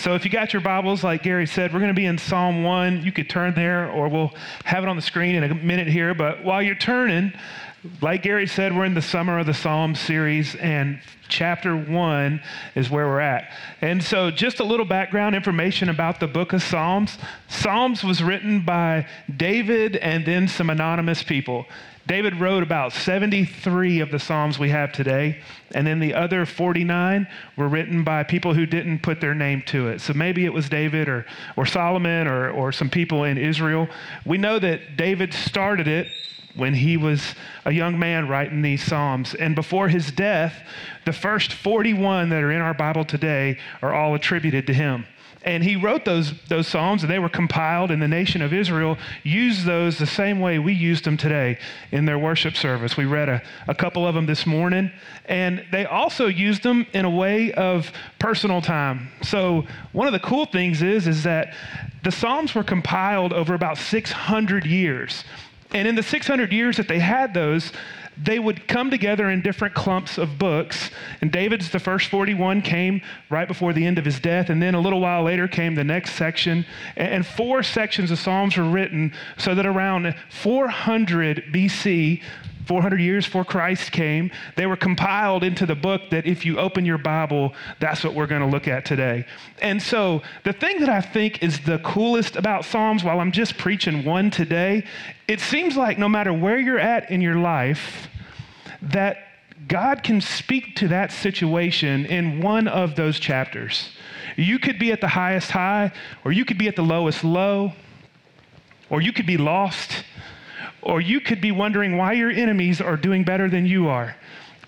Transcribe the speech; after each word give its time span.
So 0.00 0.14
if 0.14 0.24
you 0.24 0.30
got 0.30 0.54
your 0.54 0.62
Bibles, 0.62 1.04
like 1.04 1.22
Gary 1.24 1.46
said, 1.46 1.74
we're 1.74 1.78
going 1.78 1.94
to 1.94 1.94
be 1.94 2.06
in 2.06 2.16
Psalm 2.16 2.62
1. 2.62 3.02
You 3.02 3.12
could 3.12 3.28
turn 3.28 3.52
there, 3.52 3.90
or 3.90 4.08
we'll 4.08 4.32
have 4.64 4.82
it 4.82 4.88
on 4.88 4.96
the 4.96 5.02
screen 5.02 5.34
in 5.34 5.44
a 5.44 5.54
minute 5.54 5.88
here. 5.88 6.14
But 6.14 6.42
while 6.42 6.62
you're 6.62 6.74
turning, 6.74 7.34
like 8.00 8.22
Gary 8.22 8.46
said, 8.46 8.74
we're 8.74 8.86
in 8.86 8.94
the 8.94 9.02
Summer 9.02 9.38
of 9.38 9.44
the 9.44 9.52
Psalms 9.52 10.00
series, 10.00 10.54
and 10.54 11.02
chapter 11.28 11.76
one 11.76 12.40
is 12.74 12.88
where 12.88 13.08
we're 13.08 13.20
at. 13.20 13.52
And 13.82 14.02
so, 14.02 14.30
just 14.30 14.60
a 14.60 14.64
little 14.64 14.86
background 14.86 15.34
information 15.34 15.90
about 15.90 16.18
the 16.18 16.26
book 16.26 16.54
of 16.54 16.62
Psalms 16.62 17.18
Psalms 17.48 18.02
was 18.02 18.22
written 18.22 18.64
by 18.64 19.06
David 19.36 19.96
and 19.96 20.24
then 20.24 20.48
some 20.48 20.70
anonymous 20.70 21.22
people. 21.22 21.66
David 22.06 22.40
wrote 22.40 22.62
about 22.62 22.92
73 22.92 24.00
of 24.00 24.10
the 24.10 24.18
Psalms 24.18 24.58
we 24.58 24.70
have 24.70 24.92
today, 24.92 25.38
and 25.72 25.86
then 25.86 26.00
the 26.00 26.14
other 26.14 26.46
49 26.46 27.28
were 27.56 27.68
written 27.68 28.02
by 28.04 28.24
people 28.24 28.54
who 28.54 28.66
didn't 28.66 29.00
put 29.02 29.20
their 29.20 29.34
name 29.34 29.62
to 29.66 29.88
it. 29.88 30.00
So 30.00 30.12
maybe 30.14 30.44
it 30.44 30.52
was 30.52 30.68
David 30.68 31.08
or, 31.08 31.26
or 31.56 31.66
Solomon 31.66 32.26
or, 32.26 32.50
or 32.50 32.72
some 32.72 32.90
people 32.90 33.24
in 33.24 33.38
Israel. 33.38 33.88
We 34.24 34.38
know 34.38 34.58
that 34.58 34.96
David 34.96 35.32
started 35.34 35.86
it 35.86 36.08
when 36.56 36.74
he 36.74 36.96
was 36.96 37.34
a 37.64 37.72
young 37.72 37.98
man 37.98 38.28
writing 38.28 38.62
these 38.62 38.82
Psalms. 38.82 39.34
And 39.34 39.54
before 39.54 39.88
his 39.88 40.10
death, 40.10 40.54
the 41.04 41.12
first 41.12 41.52
41 41.52 42.28
that 42.30 42.42
are 42.42 42.50
in 42.50 42.60
our 42.60 42.74
Bible 42.74 43.04
today 43.04 43.58
are 43.82 43.94
all 43.94 44.14
attributed 44.14 44.66
to 44.66 44.74
him. 44.74 45.06
And 45.42 45.64
he 45.64 45.76
wrote 45.76 46.04
those, 46.04 46.34
those 46.48 46.68
Psalms, 46.68 47.02
and 47.02 47.10
they 47.10 47.18
were 47.18 47.30
compiled, 47.30 47.90
and 47.90 48.02
the 48.02 48.08
nation 48.08 48.42
of 48.42 48.52
Israel 48.52 48.98
used 49.22 49.64
those 49.64 49.96
the 49.96 50.06
same 50.06 50.38
way 50.40 50.58
we 50.58 50.74
used 50.74 51.04
them 51.04 51.16
today 51.16 51.58
in 51.92 52.04
their 52.04 52.18
worship 52.18 52.56
service. 52.56 52.96
We 52.96 53.06
read 53.06 53.30
a, 53.30 53.42
a 53.66 53.74
couple 53.74 54.06
of 54.06 54.14
them 54.14 54.26
this 54.26 54.44
morning, 54.46 54.92
and 55.24 55.64
they 55.72 55.86
also 55.86 56.26
used 56.26 56.62
them 56.62 56.86
in 56.92 57.06
a 57.06 57.10
way 57.10 57.52
of 57.52 57.90
personal 58.18 58.60
time. 58.60 59.10
So, 59.22 59.64
one 59.92 60.06
of 60.06 60.12
the 60.12 60.20
cool 60.20 60.44
things 60.44 60.82
is, 60.82 61.06
is 61.06 61.22
that 61.22 61.54
the 62.04 62.12
Psalms 62.12 62.54
were 62.54 62.64
compiled 62.64 63.32
over 63.32 63.54
about 63.54 63.78
600 63.78 64.66
years. 64.66 65.24
And 65.72 65.86
in 65.86 65.94
the 65.94 66.02
600 66.02 66.52
years 66.52 66.76
that 66.76 66.88
they 66.88 66.98
had 66.98 67.32
those, 67.32 67.72
they 68.22 68.38
would 68.38 68.68
come 68.68 68.90
together 68.90 69.30
in 69.30 69.40
different 69.40 69.74
clumps 69.74 70.18
of 70.18 70.38
books. 70.38 70.90
And 71.20 71.32
David's, 71.32 71.70
the 71.70 71.78
first 71.78 72.08
41, 72.08 72.62
came 72.62 73.00
right 73.30 73.48
before 73.48 73.72
the 73.72 73.86
end 73.86 73.98
of 73.98 74.04
his 74.04 74.20
death. 74.20 74.50
And 74.50 74.62
then 74.62 74.74
a 74.74 74.80
little 74.80 75.00
while 75.00 75.22
later 75.22 75.48
came 75.48 75.74
the 75.74 75.84
next 75.84 76.14
section. 76.14 76.66
And 76.96 77.26
four 77.26 77.62
sections 77.62 78.10
of 78.10 78.18
Psalms 78.18 78.56
were 78.56 78.64
written 78.64 79.12
so 79.38 79.54
that 79.54 79.66
around 79.66 80.14
400 80.30 81.44
BC, 81.52 82.22
400 82.66 83.00
years 83.00 83.24
before 83.24 83.44
Christ 83.44 83.92
came, 83.92 84.30
they 84.56 84.66
were 84.66 84.76
compiled 84.76 85.42
into 85.42 85.66
the 85.66 85.74
book 85.74 86.02
that 86.10 86.26
if 86.26 86.44
you 86.44 86.58
open 86.58 86.84
your 86.84 86.98
Bible, 86.98 87.52
that's 87.78 88.04
what 88.04 88.14
we're 88.14 88.26
going 88.26 88.42
to 88.42 88.46
look 88.46 88.68
at 88.68 88.84
today. 88.84 89.26
And 89.60 89.82
so, 89.82 90.22
the 90.44 90.52
thing 90.52 90.80
that 90.80 90.88
I 90.88 91.00
think 91.00 91.42
is 91.42 91.60
the 91.60 91.78
coolest 91.78 92.36
about 92.36 92.64
Psalms, 92.64 93.02
while 93.04 93.20
I'm 93.20 93.32
just 93.32 93.58
preaching 93.58 94.04
one 94.04 94.30
today, 94.30 94.84
it 95.28 95.40
seems 95.40 95.76
like 95.76 95.98
no 95.98 96.08
matter 96.08 96.32
where 96.32 96.58
you're 96.58 96.78
at 96.78 97.10
in 97.10 97.20
your 97.20 97.36
life, 97.36 98.08
that 98.82 99.18
God 99.68 100.02
can 100.02 100.20
speak 100.20 100.76
to 100.76 100.88
that 100.88 101.12
situation 101.12 102.06
in 102.06 102.40
one 102.40 102.66
of 102.66 102.96
those 102.96 103.20
chapters. 103.20 103.90
You 104.36 104.58
could 104.58 104.78
be 104.78 104.92
at 104.92 105.00
the 105.00 105.08
highest 105.08 105.50
high, 105.50 105.92
or 106.24 106.32
you 106.32 106.44
could 106.44 106.58
be 106.58 106.68
at 106.68 106.76
the 106.76 106.82
lowest 106.82 107.24
low, 107.24 107.72
or 108.88 109.00
you 109.00 109.12
could 109.12 109.26
be 109.26 109.36
lost 109.36 110.04
or 110.82 111.00
you 111.00 111.20
could 111.20 111.40
be 111.40 111.52
wondering 111.52 111.96
why 111.96 112.12
your 112.12 112.30
enemies 112.30 112.80
are 112.80 112.96
doing 112.96 113.24
better 113.24 113.48
than 113.48 113.66
you 113.66 113.88
are. 113.88 114.16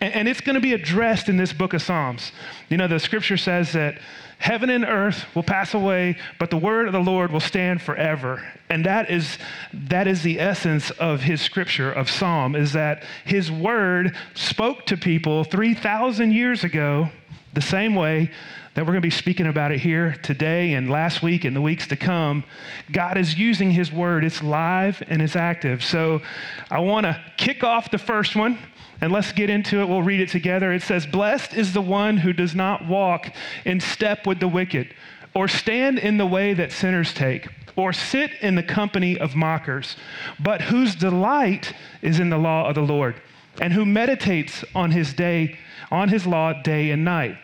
And, 0.01 0.15
and 0.15 0.29
it's 0.29 0.41
going 0.41 0.55
to 0.55 0.61
be 0.61 0.73
addressed 0.75 1.29
in 1.29 1.37
this 1.37 1.53
book 1.53 1.73
of 1.73 1.83
Psalms. 1.83 2.33
You 2.69 2.77
know, 2.77 2.89
the 2.89 2.99
scripture 2.99 3.37
says 3.37 3.73
that 3.73 4.01
heaven 4.39 4.71
and 4.71 4.85
earth 4.85 5.25
will 5.35 5.45
pass 5.45 5.73
away, 5.73 6.17
but 6.39 6.51
the 6.51 6.57
word 6.57 6.87
of 6.87 6.93
the 6.93 7.01
Lord 7.01 7.31
will 7.31 7.41
stand 7.41 7.81
forever. 7.81 8.43
And 8.69 8.85
that 8.85 9.11
is, 9.11 9.39
that 9.73 10.09
is 10.09 10.23
the 10.23 10.41
essence 10.41 10.91
of 10.93 11.21
his 11.21 11.41
scripture 11.41 11.93
of 11.93 12.11
Psalm, 12.11 12.57
is 12.57 12.73
that 12.73 13.05
his 13.25 13.51
word 13.51 14.17
spoke 14.35 14.85
to 14.87 14.97
people 14.97 15.45
3,000 15.45 16.33
years 16.33 16.65
ago 16.65 17.09
the 17.53 17.61
same 17.61 17.95
way 17.95 18.31
that 18.75 18.83
we're 18.83 18.93
going 18.93 19.03
to 19.03 19.07
be 19.07 19.11
speaking 19.11 19.47
about 19.47 19.71
it 19.71 19.81
here 19.81 20.17
today 20.23 20.73
and 20.75 20.89
last 20.89 21.23
week 21.23 21.45
and 21.45 21.55
the 21.55 21.61
weeks 21.61 21.87
to 21.89 21.97
come. 21.97 22.43
God 22.91 23.19
is 23.19 23.39
using 23.39 23.71
His 23.71 23.93
Word. 23.93 24.25
It's 24.25 24.43
live 24.43 25.03
and 25.09 25.21
it's 25.21 25.37
active. 25.37 25.85
So 25.85 26.23
I 26.71 26.81
want 26.81 27.05
to 27.05 27.21
kick 27.37 27.63
off 27.65 27.91
the 27.91 27.99
first 27.99 28.35
one. 28.35 28.59
And 29.03 29.11
let's 29.11 29.33
get 29.33 29.51
into 29.51 29.81
it. 29.81 29.89
We'll 29.89 30.03
read 30.03 30.21
it 30.21 30.29
together. 30.29 30.73
It 30.73 30.83
says, 30.83 31.07
Blessed 31.07 31.55
is 31.55 31.73
the 31.73 31.83
one 31.83 32.19
who 32.19 32.33
does 32.33 32.55
not 32.55 32.87
walk 32.87 33.33
in 33.65 33.81
step 33.81 34.29
with 34.29 34.39
the 34.39 34.47
wicked, 34.47 34.95
or 35.35 35.49
stand 35.49 35.99
in 35.99 36.19
the 36.19 36.27
way 36.27 36.55
that 36.55 36.71
sinners 36.71 37.13
take, 37.13 37.49
or 37.75 37.93
sit 37.93 38.31
in 38.43 38.55
the 38.55 38.63
company 38.63 39.19
of 39.19 39.35
mockers, 39.35 39.97
but 40.39 40.63
whose 40.63 40.95
delight 40.95 41.73
is 42.01 42.21
in 42.21 42.31
the 42.31 42.39
law 42.39 42.69
of 42.69 42.77
the 42.77 42.83
Lord, 42.83 43.21
and 43.61 43.73
who 43.73 43.85
meditates 43.85 44.65
on 44.73 44.93
his 44.93 45.13
day, 45.13 45.59
on 45.91 46.09
his 46.09 46.25
law 46.25 46.53
day 46.63 46.93
and 46.93 47.05
night. 47.05 47.37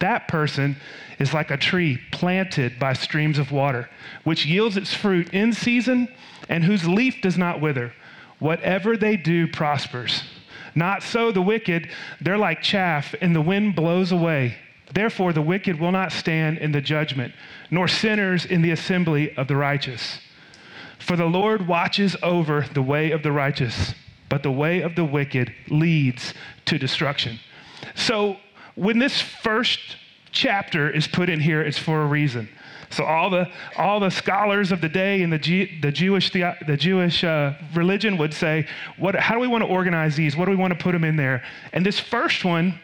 That 0.00 0.28
person 0.28 0.76
is 1.18 1.32
like 1.32 1.50
a 1.50 1.56
tree 1.56 2.00
planted 2.10 2.78
by 2.78 2.94
streams 2.94 3.38
of 3.38 3.52
water, 3.52 3.88
which 4.24 4.46
yields 4.46 4.76
its 4.76 4.92
fruit 4.92 5.32
in 5.32 5.52
season 5.52 6.08
and 6.48 6.64
whose 6.64 6.88
leaf 6.88 7.22
does 7.22 7.38
not 7.38 7.60
wither. 7.60 7.92
Whatever 8.38 8.96
they 8.96 9.16
do 9.16 9.46
prospers. 9.46 10.24
Not 10.74 11.02
so 11.02 11.30
the 11.30 11.42
wicked, 11.42 11.90
they're 12.20 12.38
like 12.38 12.62
chaff, 12.62 13.14
and 13.20 13.34
the 13.34 13.40
wind 13.40 13.76
blows 13.76 14.12
away. 14.12 14.56
Therefore, 14.92 15.32
the 15.32 15.42
wicked 15.42 15.78
will 15.78 15.92
not 15.92 16.12
stand 16.12 16.58
in 16.58 16.72
the 16.72 16.80
judgment, 16.80 17.34
nor 17.70 17.86
sinners 17.86 18.44
in 18.44 18.62
the 18.62 18.70
assembly 18.70 19.36
of 19.36 19.46
the 19.46 19.56
righteous. 19.56 20.18
For 20.98 21.16
the 21.16 21.26
Lord 21.26 21.66
watches 21.66 22.16
over 22.22 22.66
the 22.72 22.82
way 22.82 23.10
of 23.10 23.22
the 23.22 23.32
righteous, 23.32 23.94
but 24.28 24.42
the 24.42 24.50
way 24.50 24.80
of 24.80 24.94
the 24.94 25.04
wicked 25.04 25.52
leads 25.68 26.34
to 26.66 26.78
destruction. 26.78 27.38
So, 27.94 28.36
when 28.80 28.98
this 28.98 29.20
first 29.20 29.78
chapter 30.32 30.88
is 30.88 31.06
put 31.06 31.28
in 31.28 31.38
here, 31.38 31.60
it's 31.60 31.78
for 31.78 32.00
a 32.00 32.06
reason. 32.06 32.48
So 32.88 33.04
all 33.04 33.28
the 33.28 33.46
all 33.76 34.00
the 34.00 34.10
scholars 34.10 34.72
of 34.72 34.80
the 34.80 34.88
day 34.88 35.20
in 35.20 35.28
the, 35.28 35.38
G, 35.38 35.78
the 35.80 35.92
Jewish 35.92 36.32
the, 36.32 36.56
the 36.66 36.78
Jewish 36.78 37.22
uh, 37.22 37.52
religion 37.74 38.16
would 38.16 38.32
say, 38.32 38.66
what, 38.96 39.14
how 39.14 39.34
do 39.34 39.40
we 39.40 39.48
want 39.48 39.62
to 39.62 39.68
organize 39.68 40.16
these? 40.16 40.34
What 40.34 40.46
do 40.46 40.50
we 40.50 40.56
want 40.56 40.72
to 40.72 40.82
put 40.82 40.92
them 40.92 41.04
in 41.04 41.16
there? 41.16 41.44
And 41.74 41.84
this 41.84 42.00
first 42.00 42.44
one 42.44 42.80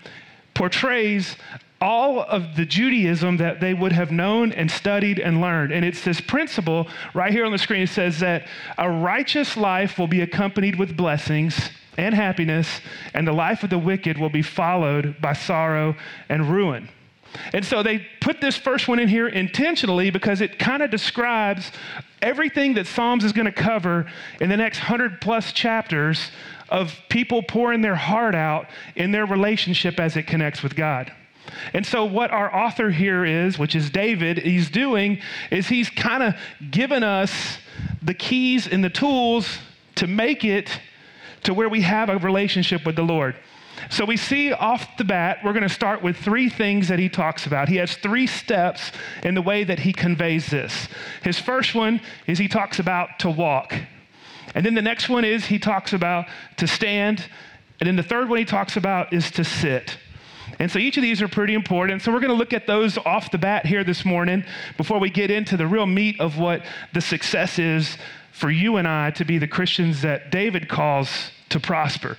portrays 0.55 1.35
all 1.81 2.21
of 2.23 2.57
the 2.57 2.67
Judaism 2.67 3.39
that 3.39 3.61
they 3.61 3.73
would 3.73 3.93
have 3.93 4.11
known 4.13 4.53
and 4.53 4.71
studied 4.71 5.19
and 5.19 5.41
learned. 5.41 5.73
And 5.73 5.85
it's 5.85 6.05
this 6.05 6.21
principle 6.21 6.89
right 7.15 7.33
here 7.33 7.47
on 7.47 7.53
the 7.53 7.59
screen. 7.59 7.83
It 7.83 7.89
says 7.89 8.21
that 8.21 8.47
a 8.77 8.91
righteous 8.91 9.57
life 9.57 9.99
will 9.99 10.09
be 10.09 10.21
accompanied 10.21 10.77
with 10.77 10.97
blessings 10.97 11.71
and 11.97 12.15
happiness, 12.15 12.81
and 13.15 13.27
the 13.27 13.33
life 13.33 13.63
of 13.63 13.71
the 13.71 13.79
wicked 13.79 14.19
will 14.19 14.31
be 14.31 14.43
followed 14.43 15.21
by 15.21 15.33
sorrow 15.33 15.97
and 16.29 16.51
ruin. 16.51 16.89
And 17.53 17.65
so 17.65 17.83
they 17.83 18.07
put 18.21 18.41
this 18.41 18.57
first 18.57 18.89
one 18.89 18.99
in 18.99 19.09
here 19.09 19.29
intentionally 19.29 20.11
because 20.11 20.41
it 20.41 20.59
kind 20.59 20.83
of 20.83 20.91
describes 20.91 21.71
everything 22.23 22.75
that 22.75 22.87
Psalms 22.87 23.25
is 23.25 23.33
going 23.33 23.47
to 23.47 23.53
cover 23.53 24.07
in 24.41 24.49
the 24.49 24.57
next 24.57 24.79
100 24.79 25.21
plus 25.21 25.53
chapters 25.53 26.31
of 26.69 26.99
people 27.09 27.43
pouring 27.43 27.81
their 27.81 27.95
heart 27.95 28.35
out 28.35 28.67
in 28.97 29.13
their 29.13 29.27
relationship 29.27 30.01
as 30.01 30.17
it 30.17 30.27
connects 30.27 30.63
with 30.63 30.75
God. 30.75 31.13
And 31.73 31.87
so, 31.87 32.05
what 32.05 32.33
our 32.33 32.55
author 32.55 32.91
here 32.91 33.25
is, 33.25 33.59
which 33.59 33.77
is 33.77 33.89
David, 33.89 34.39
he's 34.39 34.69
doing 34.69 35.21
is 35.51 35.69
he's 35.69 35.89
kind 35.89 36.23
of 36.23 36.35
given 36.71 37.05
us 37.05 37.59
the 38.03 38.15
keys 38.15 38.67
and 38.67 38.83
the 38.83 38.91
tools 38.91 39.59
to 39.97 40.07
make 40.07 40.45
it 40.45 40.81
to 41.45 41.55
where 41.55 41.69
we 41.69 41.83
have 41.83 42.09
a 42.09 42.19
relationship 42.19 42.85
with 42.85 42.97
the 42.97 43.03
Lord. 43.03 43.37
So 43.91 44.05
we 44.05 44.17
see 44.17 44.53
off 44.53 44.97
the 44.97 45.05
bat, 45.05 45.39
we're 45.45 45.53
going 45.53 45.63
to 45.63 45.69
start 45.69 46.03
with 46.03 46.17
three 46.17 46.49
things 46.49 46.89
that 46.89 46.99
he 46.99 47.09
talks 47.09 47.47
about. 47.47 47.69
He 47.69 47.77
has 47.77 47.95
three 47.97 48.27
steps 48.27 48.91
in 49.23 49.35
the 49.35 49.43
way 49.43 49.65
that 49.65 49.79
he 49.79 49.93
conveys 49.93 50.47
this. 50.47 50.89
His 51.23 51.39
first 51.39 51.75
one 51.75 52.01
is 52.27 52.39
he 52.39 52.49
talks 52.49 52.79
about 52.79 53.19
to 53.21 53.31
walk. 53.31 53.75
And 54.55 54.65
then 54.65 54.75
the 54.75 54.83
next 54.83 55.09
one 55.09 55.25
is 55.25 55.45
he 55.45 55.59
talks 55.59 55.93
about 55.93 56.27
to 56.57 56.67
stand. 56.67 57.25
And 57.79 57.87
then 57.87 57.97
the 57.97 58.03
third 58.03 58.29
one 58.29 58.39
he 58.39 58.45
talks 58.45 58.77
about 58.77 59.13
is 59.13 59.31
to 59.33 59.45
sit. 59.45 59.99
And 60.59 60.71
so 60.71 60.79
each 60.79 60.97
of 60.97 61.03
these 61.03 61.21
are 61.21 61.29
pretty 61.29 61.55
important. 61.55 62.03
So 62.03 62.13
we're 62.13 62.21
going 62.21 62.31
to 62.31 62.37
look 62.37 62.55
at 62.55 62.67
those 62.67 62.97
off 62.99 63.31
the 63.31 63.39
bat 63.39 63.67
here 63.67 63.85
this 63.85 64.05
morning 64.05 64.45
before 64.77 64.99
we 64.99 65.11
get 65.11 65.31
into 65.31 65.57
the 65.57 65.67
real 65.67 65.87
meat 65.87 66.19
of 66.21 66.39
what 66.39 66.65
the 66.95 67.01
success 67.01 67.59
is 67.59 67.99
for 68.37 68.51
you 68.51 68.77
and 68.77 68.87
I 68.87 69.11
to 69.13 69.25
be 69.25 69.39
the 69.39 69.49
Christians 69.49 70.03
that 70.03 70.31
David 70.31 70.69
calls 70.69 71.31
to 71.49 71.59
prosper. 71.59 72.19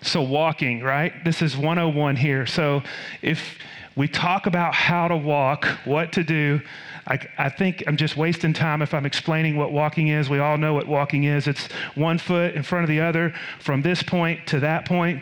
So, 0.00 0.22
walking, 0.22 0.80
right? 0.80 1.12
This 1.24 1.42
is 1.42 1.56
101 1.56 2.14
here. 2.14 2.46
So, 2.46 2.84
if 3.20 3.58
we 3.96 4.06
talk 4.06 4.46
about 4.46 4.74
how 4.74 5.08
to 5.08 5.16
walk, 5.16 5.64
what 5.84 6.12
to 6.12 6.22
do, 6.22 6.60
I, 7.08 7.18
I, 7.36 7.48
think 7.48 7.82
I'm 7.88 7.96
just 7.96 8.16
wasting 8.16 8.52
time 8.52 8.80
if 8.80 8.94
I'm 8.94 9.06
explaining 9.06 9.56
what 9.56 9.72
walking 9.72 10.08
is. 10.08 10.30
We 10.30 10.38
all 10.38 10.56
know 10.56 10.74
what 10.74 10.86
walking 10.86 11.24
is 11.24 11.48
it's 11.48 11.66
one 11.96 12.18
foot 12.18 12.54
in 12.54 12.62
front 12.62 12.84
of 12.84 12.88
the 12.88 13.00
other 13.00 13.34
from 13.58 13.82
this 13.82 14.04
point 14.04 14.46
to 14.48 14.60
that 14.60 14.86
point. 14.86 15.20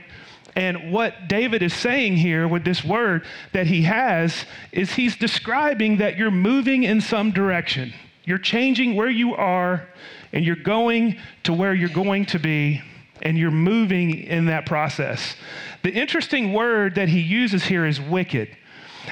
And 0.56 0.92
what 0.92 1.26
David 1.26 1.62
is 1.62 1.72
saying 1.72 2.18
here 2.18 2.46
with 2.46 2.64
this 2.64 2.84
word 2.84 3.24
that 3.52 3.66
he 3.66 3.82
has 3.82 4.44
is 4.72 4.92
he's 4.92 5.16
describing 5.16 5.96
that 5.98 6.18
you're 6.18 6.30
moving 6.30 6.82
in 6.82 7.00
some 7.00 7.30
direction. 7.30 7.94
You're 8.24 8.38
changing 8.38 8.96
where 8.96 9.10
you 9.10 9.34
are 9.34 9.86
and 10.32 10.44
you're 10.44 10.56
going 10.56 11.18
to 11.44 11.52
where 11.52 11.74
you're 11.74 11.88
going 11.88 12.26
to 12.26 12.38
be 12.38 12.82
and 13.22 13.38
you're 13.38 13.50
moving 13.50 14.18
in 14.18 14.46
that 14.46 14.66
process. 14.66 15.36
The 15.82 15.90
interesting 15.90 16.52
word 16.52 16.94
that 16.96 17.08
he 17.08 17.20
uses 17.20 17.64
here 17.64 17.86
is 17.86 18.00
wicked. 18.00 18.56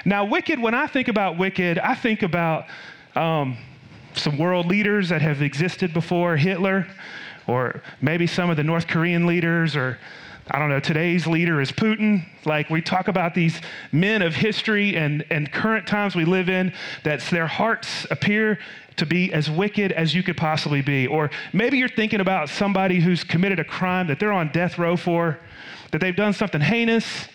Now, 0.04 0.24
wicked, 0.24 0.60
when 0.60 0.74
I 0.74 0.86
think 0.86 1.08
about 1.08 1.38
wicked, 1.38 1.78
I 1.78 1.94
think 1.94 2.22
about 2.22 2.66
um, 3.14 3.56
some 4.14 4.38
world 4.38 4.66
leaders 4.66 5.08
that 5.10 5.22
have 5.22 5.42
existed 5.42 5.92
before 5.92 6.36
Hitler, 6.36 6.86
or 7.46 7.82
maybe 8.00 8.26
some 8.26 8.50
of 8.50 8.56
the 8.56 8.64
North 8.64 8.86
Korean 8.86 9.26
leaders, 9.26 9.76
or 9.76 9.98
I 10.50 10.58
don't 10.58 10.68
know, 10.68 10.80
today's 10.80 11.26
leader 11.26 11.60
is 11.60 11.70
Putin. 11.70 12.26
Like 12.44 12.68
we 12.68 12.82
talk 12.82 13.06
about 13.08 13.34
these 13.34 13.60
men 13.92 14.22
of 14.22 14.34
history 14.34 14.96
and, 14.96 15.24
and 15.30 15.50
current 15.52 15.86
times 15.86 16.16
we 16.16 16.24
live 16.24 16.48
in, 16.48 16.72
that 17.04 17.20
their 17.30 17.46
hearts 17.46 18.06
appear 18.10 18.58
to 18.96 19.06
be 19.06 19.32
as 19.32 19.48
wicked 19.48 19.92
as 19.92 20.14
you 20.14 20.22
could 20.22 20.36
possibly 20.36 20.82
be. 20.82 21.06
Or 21.06 21.30
maybe 21.52 21.78
you're 21.78 21.88
thinking 21.88 22.20
about 22.20 22.48
somebody 22.48 23.00
who's 23.00 23.22
committed 23.22 23.60
a 23.60 23.64
crime 23.64 24.08
that 24.08 24.18
they're 24.18 24.32
on 24.32 24.48
death 24.48 24.78
row 24.78 24.96
for, 24.96 25.38
that 25.92 26.00
they've 26.00 26.16
done 26.16 26.32
something 26.32 26.60
heinous, 26.60 27.28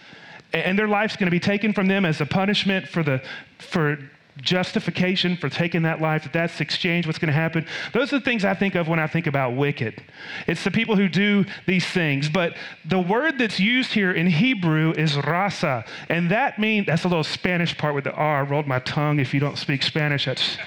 and 0.54 0.78
their 0.78 0.88
life's 0.88 1.16
going 1.16 1.28
to 1.28 1.32
be 1.32 1.40
taken 1.40 1.74
from 1.74 1.88
them 1.88 2.06
as 2.06 2.20
a 2.20 2.26
punishment 2.26 2.88
for 2.88 3.04
the 3.04 3.22
for 3.60 3.98
justification 4.42 5.38
for 5.38 5.50
taking 5.50 5.84
that 5.84 6.02
life, 6.02 6.24
that 6.24 6.34
that's 6.34 6.62
exchange, 6.62 7.06
what's 7.06 7.20
going 7.20 7.28
to 7.28 7.34
happen. 7.34 7.66
Those 7.94 8.14
are 8.14 8.20
the 8.20 8.26
things 8.26 8.46
I 8.46 8.54
think 8.54 8.76
of 8.76 8.88
when 8.88 9.00
I 9.00 9.08
think 9.08 9.28
about 9.28 9.56
wicked. 9.56 10.02
It's 10.48 10.64
the 10.64 10.72
people 10.72 10.96
who 10.96 11.08
do 11.08 11.46
these 11.66 11.86
things. 11.86 12.30
But 12.30 12.56
the 12.86 13.00
word 13.00 13.38
that's 13.40 13.60
used 13.60 13.94
here 13.94 14.12
in 14.12 14.28
Hebrew 14.28 14.94
is 14.98 15.18
rasa. 15.18 15.86
And 16.10 16.32
that 16.32 16.60
means, 16.60 16.88
that's 16.88 17.04
a 17.04 17.08
little 17.08 17.24
Spanish 17.24 17.78
part 17.78 17.96
with 17.96 18.04
the 18.04 18.14
R. 18.14 18.46
rolled 18.46 18.68
my 18.68 18.80
tongue. 18.80 19.20
If 19.20 19.34
you 19.34 19.40
don't 19.40 19.58
speak 19.58 19.84
Spanish, 19.84 20.26
that's. 20.26 20.58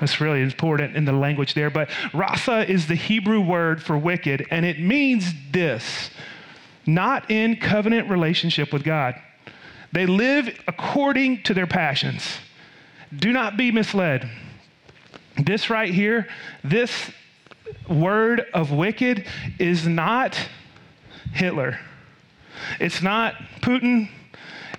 That's 0.00 0.18
really 0.18 0.40
important 0.40 0.96
in 0.96 1.04
the 1.04 1.12
language 1.12 1.52
there. 1.52 1.68
But 1.68 1.90
rasa 2.14 2.66
is 2.66 2.86
the 2.86 2.94
Hebrew 2.94 3.38
word 3.38 3.82
for 3.82 3.98
wicked, 3.98 4.46
and 4.50 4.64
it 4.64 4.80
means 4.80 5.34
this 5.52 6.08
not 6.86 7.30
in 7.30 7.56
covenant 7.56 8.08
relationship 8.08 8.72
with 8.72 8.82
God. 8.82 9.14
They 9.92 10.06
live 10.06 10.58
according 10.66 11.42
to 11.42 11.54
their 11.54 11.66
passions. 11.66 12.38
Do 13.16 13.32
not 13.32 13.56
be 13.56 13.70
misled. 13.70 14.28
This 15.36 15.70
right 15.70 15.92
here, 15.92 16.28
this 16.62 17.10
word 17.88 18.46
of 18.54 18.70
wicked 18.70 19.26
is 19.58 19.86
not 19.86 20.38
Hitler. 21.32 21.78
It's 22.78 23.02
not 23.02 23.34
Putin. 23.60 24.08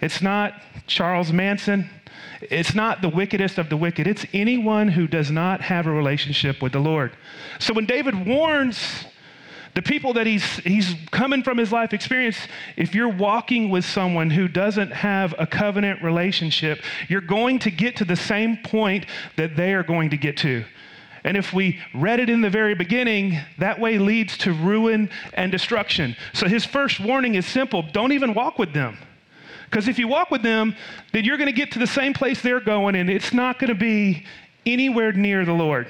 It's 0.02 0.22
not 0.22 0.54
Charles 0.88 1.32
Manson. 1.32 1.90
It's 2.42 2.74
not 2.74 3.02
the 3.02 3.10
wickedest 3.10 3.58
of 3.58 3.70
the 3.70 3.78
wicked. 3.78 4.08
It's 4.08 4.26
anyone 4.34 4.88
who 4.88 5.08
does 5.08 5.30
not 5.30 5.62
have 5.62 5.86
a 5.86 5.92
relationship 5.92 6.62
with 6.62 6.72
the 6.72 6.80
Lord. 6.80 7.12
So 7.60 7.74
when 7.74 7.86
David 7.86 8.26
warns 8.26 9.06
the 9.74 9.82
people 9.82 10.14
that 10.14 10.28
he's, 10.28 10.44
he's 10.58 10.96
coming 11.12 11.44
from 11.44 11.58
his 11.58 11.72
life 11.72 11.94
experience, 11.94 12.38
if 12.76 12.94
you're 12.94 13.10
walking 13.10 13.70
with 13.70 13.86
someone 13.86 14.30
who 14.30 14.48
doesn't 14.48 14.92
have 14.92 15.34
a 15.40 15.48
covenant 15.48 16.04
relationship, 16.04 16.82
you're 17.08 17.22
going 17.22 17.60
to 17.60 17.72
get 17.72 17.96
to 17.98 18.06
the 18.06 18.16
same 18.16 18.58
point 18.58 19.06
that 19.38 19.56
they 19.56 19.74
are 19.74 19.84
going 19.84 20.10
to 20.10 20.18
get 20.18 20.38
to. 20.38 20.66
And 21.24 21.38
if 21.38 21.54
we 21.54 21.80
read 21.94 22.20
it 22.20 22.30
in 22.30 22.42
the 22.42 22.50
very 22.50 22.74
beginning, 22.74 23.40
that 23.60 23.80
way 23.80 23.98
leads 23.98 24.38
to 24.40 24.54
ruin 24.54 25.10
and 25.34 25.52
destruction. 25.52 26.16
So 26.34 26.48
his 26.48 26.66
first 26.66 27.00
warning 27.00 27.36
is 27.36 27.46
simple 27.46 27.84
don't 27.84 28.12
even 28.12 28.34
walk 28.34 28.58
with 28.58 28.74
them. 28.74 28.98
Because 29.70 29.88
if 29.88 29.98
you 29.98 30.08
walk 30.08 30.32
with 30.32 30.42
them, 30.42 30.76
then 31.14 31.24
you're 31.24 31.38
going 31.38 31.48
to 31.48 31.54
get 31.54 31.72
to 31.72 31.80
the 31.80 31.88
same 31.88 32.14
place 32.14 32.42
they're 32.42 32.60
going, 32.60 32.96
and 32.96 33.10
it's 33.10 33.32
not 33.32 33.58
going 33.58 33.70
to 33.70 33.76
be 33.76 34.26
anywhere 34.66 35.14
near 35.14 35.46
the 35.46 35.54
Lord. 35.54 35.88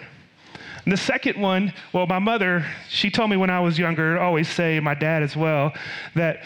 And 0.86 0.92
the 0.92 0.98
second 0.98 1.40
one, 1.40 1.74
well, 1.94 2.08
my 2.08 2.20
mother, 2.20 2.66
she 2.90 3.12
told 3.12 3.30
me 3.30 3.38
when 3.38 3.50
I 3.50 3.60
was 3.60 3.78
younger, 3.78 4.20
always 4.20 4.48
say, 4.48 4.80
my 4.80 4.96
dad 4.96 5.22
as 5.22 5.36
well, 5.36 5.74
that 6.16 6.44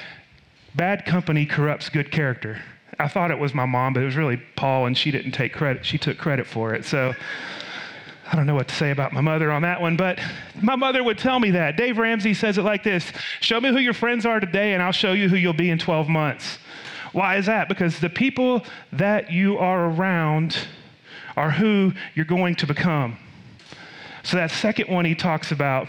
bad 0.76 1.06
company 1.06 1.46
corrupts 1.46 1.90
good 1.90 2.12
character. 2.12 2.62
I 3.00 3.08
thought 3.08 3.32
it 3.32 3.40
was 3.40 3.54
my 3.54 3.66
mom, 3.66 3.94
but 3.94 4.04
it 4.04 4.06
was 4.06 4.16
really 4.16 4.38
Paul, 4.56 4.86
and 4.86 4.98
she 4.98 5.12
didn't 5.12 5.32
take 5.32 5.54
credit. 5.54 5.86
She 5.86 5.98
took 5.98 6.18
credit 6.18 6.48
for 6.48 6.74
it. 6.74 6.86
So 6.86 7.14
I 8.32 8.36
don't 8.36 8.48
know 8.48 8.56
what 8.56 8.68
to 8.70 8.76
say 8.76 8.92
about 8.92 9.14
my 9.14 9.22
mother 9.22 9.52
on 9.52 9.62
that 9.62 9.80
one, 9.80 9.96
but 9.96 10.20
my 10.62 10.76
mother 10.76 11.04
would 11.04 11.18
tell 11.18 11.40
me 11.40 11.52
that. 11.52 11.78
Dave 11.78 11.98
Ramsey 11.98 12.34
says 12.34 12.58
it 12.58 12.64
like 12.64 12.84
this 12.84 13.12
Show 13.40 13.60
me 13.62 13.70
who 13.70 13.80
your 13.80 13.94
friends 13.94 14.26
are 14.26 14.40
today, 14.40 14.74
and 14.74 14.82
I'll 14.82 14.92
show 14.92 15.14
you 15.14 15.30
who 15.30 15.36
you'll 15.36 15.54
be 15.54 15.70
in 15.70 15.78
12 15.78 16.10
months. 16.10 16.58
Why 17.12 17.38
is 17.38 17.46
that? 17.46 17.70
Because 17.70 18.00
the 18.00 18.10
people 18.10 18.66
that 18.92 19.32
you 19.32 19.58
are 19.58 19.86
around 19.90 20.58
are 21.38 21.52
who 21.52 21.94
you're 22.14 22.26
going 22.26 22.56
to 22.56 22.68
become. 22.68 23.18
So 24.25 24.38
that 24.38 24.50
second 24.50 24.89
one 24.89 25.06
he 25.06 25.13
talks 25.13 25.51
about 25.51 25.88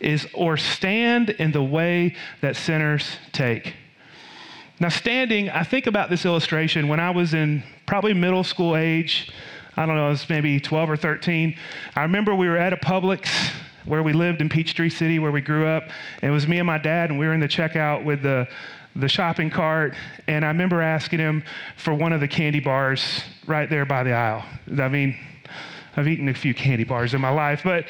is 0.00 0.26
or 0.32 0.56
stand 0.56 1.28
in 1.28 1.52
the 1.52 1.62
way 1.62 2.16
that 2.40 2.56
sinners 2.56 3.18
take. 3.32 3.74
Now, 4.80 4.88
standing, 4.88 5.50
I 5.50 5.64
think 5.64 5.86
about 5.86 6.08
this 6.08 6.24
illustration 6.24 6.88
when 6.88 6.98
I 6.98 7.10
was 7.10 7.34
in 7.34 7.62
probably 7.84 8.14
middle 8.14 8.42
school 8.42 8.74
age. 8.74 9.30
I 9.76 9.84
don't 9.84 9.96
know, 9.96 10.06
it 10.06 10.12
was 10.12 10.28
maybe 10.30 10.58
12 10.58 10.90
or 10.90 10.96
13. 10.96 11.54
I 11.94 12.02
remember 12.02 12.34
we 12.34 12.48
were 12.48 12.56
at 12.56 12.72
a 12.72 12.78
Publix 12.78 13.28
where 13.84 14.02
we 14.02 14.14
lived 14.14 14.40
in 14.40 14.48
Peachtree 14.48 14.88
City, 14.88 15.18
where 15.18 15.30
we 15.30 15.42
grew 15.42 15.66
up. 15.66 15.90
And 16.22 16.30
It 16.30 16.32
was 16.32 16.48
me 16.48 16.58
and 16.58 16.66
my 16.66 16.78
dad, 16.78 17.10
and 17.10 17.18
we 17.18 17.26
were 17.26 17.34
in 17.34 17.40
the 17.40 17.48
checkout 17.48 18.02
with 18.02 18.22
the, 18.22 18.48
the 18.96 19.08
shopping 19.08 19.50
cart. 19.50 19.94
And 20.26 20.42
I 20.42 20.48
remember 20.48 20.80
asking 20.80 21.18
him 21.18 21.44
for 21.76 21.92
one 21.92 22.14
of 22.14 22.20
the 22.20 22.28
candy 22.28 22.60
bars 22.60 23.02
right 23.46 23.68
there 23.68 23.84
by 23.84 24.04
the 24.04 24.14
aisle. 24.14 24.42
I 24.78 24.88
mean, 24.88 25.18
I've 25.98 26.08
eaten 26.08 26.28
a 26.28 26.34
few 26.34 26.54
candy 26.54 26.84
bars 26.84 27.12
in 27.12 27.20
my 27.20 27.30
life, 27.30 27.62
but 27.64 27.84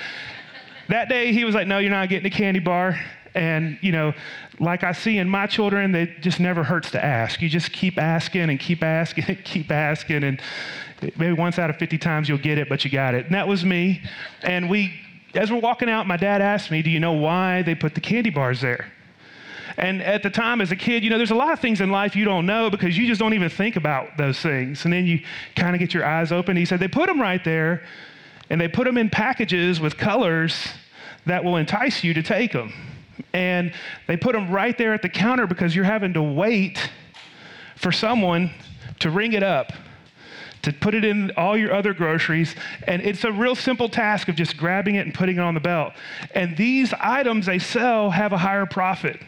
that 0.89 1.11
day 1.11 1.33
he 1.33 1.45
was 1.45 1.55
like, 1.55 1.67
No, 1.67 1.79
you're 1.79 1.91
not 1.91 2.09
getting 2.09 2.27
a 2.27 2.35
candy 2.35 2.61
bar. 2.61 2.99
And, 3.35 3.79
you 3.83 3.93
know, 3.93 4.15
like 4.59 4.83
I 4.83 4.93
see 4.93 5.19
in 5.19 5.29
my 5.29 5.47
children, 5.47 5.95
it 5.95 6.23
just 6.23 6.41
never 6.41 6.65
hurts 6.65 6.91
to 6.93 7.05
ask. 7.05 7.43
You 7.43 7.49
just 7.49 7.71
keep 7.73 7.99
asking 7.99 8.49
and 8.49 8.59
keep 8.59 8.83
asking 8.83 9.25
and 9.29 9.45
keep 9.45 9.71
asking. 9.71 10.25
And 10.25 10.41
maybe 11.17 11.33
once 11.33 11.59
out 11.59 11.71
of 11.71 11.77
50 11.77 11.99
times 11.99 12.29
you'll 12.29 12.39
get 12.39 12.59
it, 12.59 12.69
but 12.69 12.85
you 12.85 12.91
got 12.91 13.15
it. 13.15 13.27
And 13.27 13.35
that 13.35 13.47
was 13.47 13.65
me. 13.65 14.03
And 14.43 14.71
we, 14.71 14.93
as 15.35 15.53
we're 15.53 15.61
walking 15.61 15.91
out, 15.91 16.07
my 16.07 16.17
dad 16.17 16.41
asked 16.41 16.71
me, 16.71 16.83
Do 16.83 16.91
you 16.91 17.01
know 17.01 17.13
why 17.13 17.63
they 17.63 17.75
put 17.75 17.95
the 17.95 18.01
candy 18.01 18.31
bars 18.31 18.63
there? 18.63 18.91
And 19.79 20.03
at 20.03 20.25
the 20.25 20.31
time, 20.31 20.61
as 20.61 20.73
a 20.73 20.77
kid, 20.77 21.05
you 21.05 21.11
know, 21.11 21.19
there's 21.19 21.31
a 21.31 21.37
lot 21.37 21.53
of 21.53 21.61
things 21.61 21.81
in 21.81 21.91
life 21.91 22.17
you 22.17 22.25
don't 22.25 22.47
know 22.47 22.69
because 22.69 22.99
you 22.99 23.07
just 23.07 23.21
don't 23.21 23.33
even 23.33 23.49
think 23.49 23.77
about 23.77 24.17
those 24.19 24.41
things. 24.41 24.85
And 24.85 24.93
then 24.93 25.07
you 25.07 25.23
kind 25.55 25.75
of 25.75 25.79
get 25.79 25.95
your 25.95 26.05
eyes 26.05 26.33
open. 26.33 26.57
He 26.57 26.65
said, 26.65 26.81
they 26.81 26.89
put 26.89 27.07
them 27.07 27.21
right 27.21 27.43
there, 27.45 27.85
and 28.50 28.61
they 28.61 28.67
put 28.67 28.85
them 28.85 28.99
in 28.99 29.09
packages 29.09 29.79
with 29.79 29.97
colors 29.97 30.69
that 31.26 31.45
will 31.45 31.57
entice 31.57 32.02
you 32.02 32.12
to 32.14 32.25
take 32.25 32.52
them. 32.52 32.73
And 33.33 33.73
they 34.09 34.17
put 34.17 34.33
them 34.33 34.50
right 34.50 34.76
there 34.76 34.95
at 34.95 35.02
the 35.02 35.09
counter 35.09 35.47
because 35.47 35.76
you're 35.76 35.85
having 35.85 36.12
to 36.14 36.23
wait 36.23 36.91
for 37.76 37.93
someone 37.93 38.50
to 38.99 39.11
ring 39.11 39.33
it 39.33 39.45
up 39.45 39.73
to 40.62 40.73
put 40.73 40.93
it 40.93 41.05
in 41.05 41.31
all 41.37 41.57
your 41.57 41.73
other 41.73 41.95
groceries. 41.95 42.57
And 42.88 43.00
it's 43.02 43.23
a 43.23 43.31
real 43.31 43.55
simple 43.55 43.88
task 43.88 44.29
of 44.29 44.35
just 44.35 44.57
grabbing 44.57 44.97
it 44.97 45.07
and 45.07 45.14
putting 45.14 45.37
it 45.37 45.41
on 45.41 45.55
the 45.55 45.61
belt. 45.61 45.93
And 46.35 46.57
these 46.57 46.93
items 46.95 47.47
they 47.47 47.61
sell 47.61 48.11
have 48.11 48.33
a 48.33 48.38
higher 48.38 48.67
profit. 48.67 49.21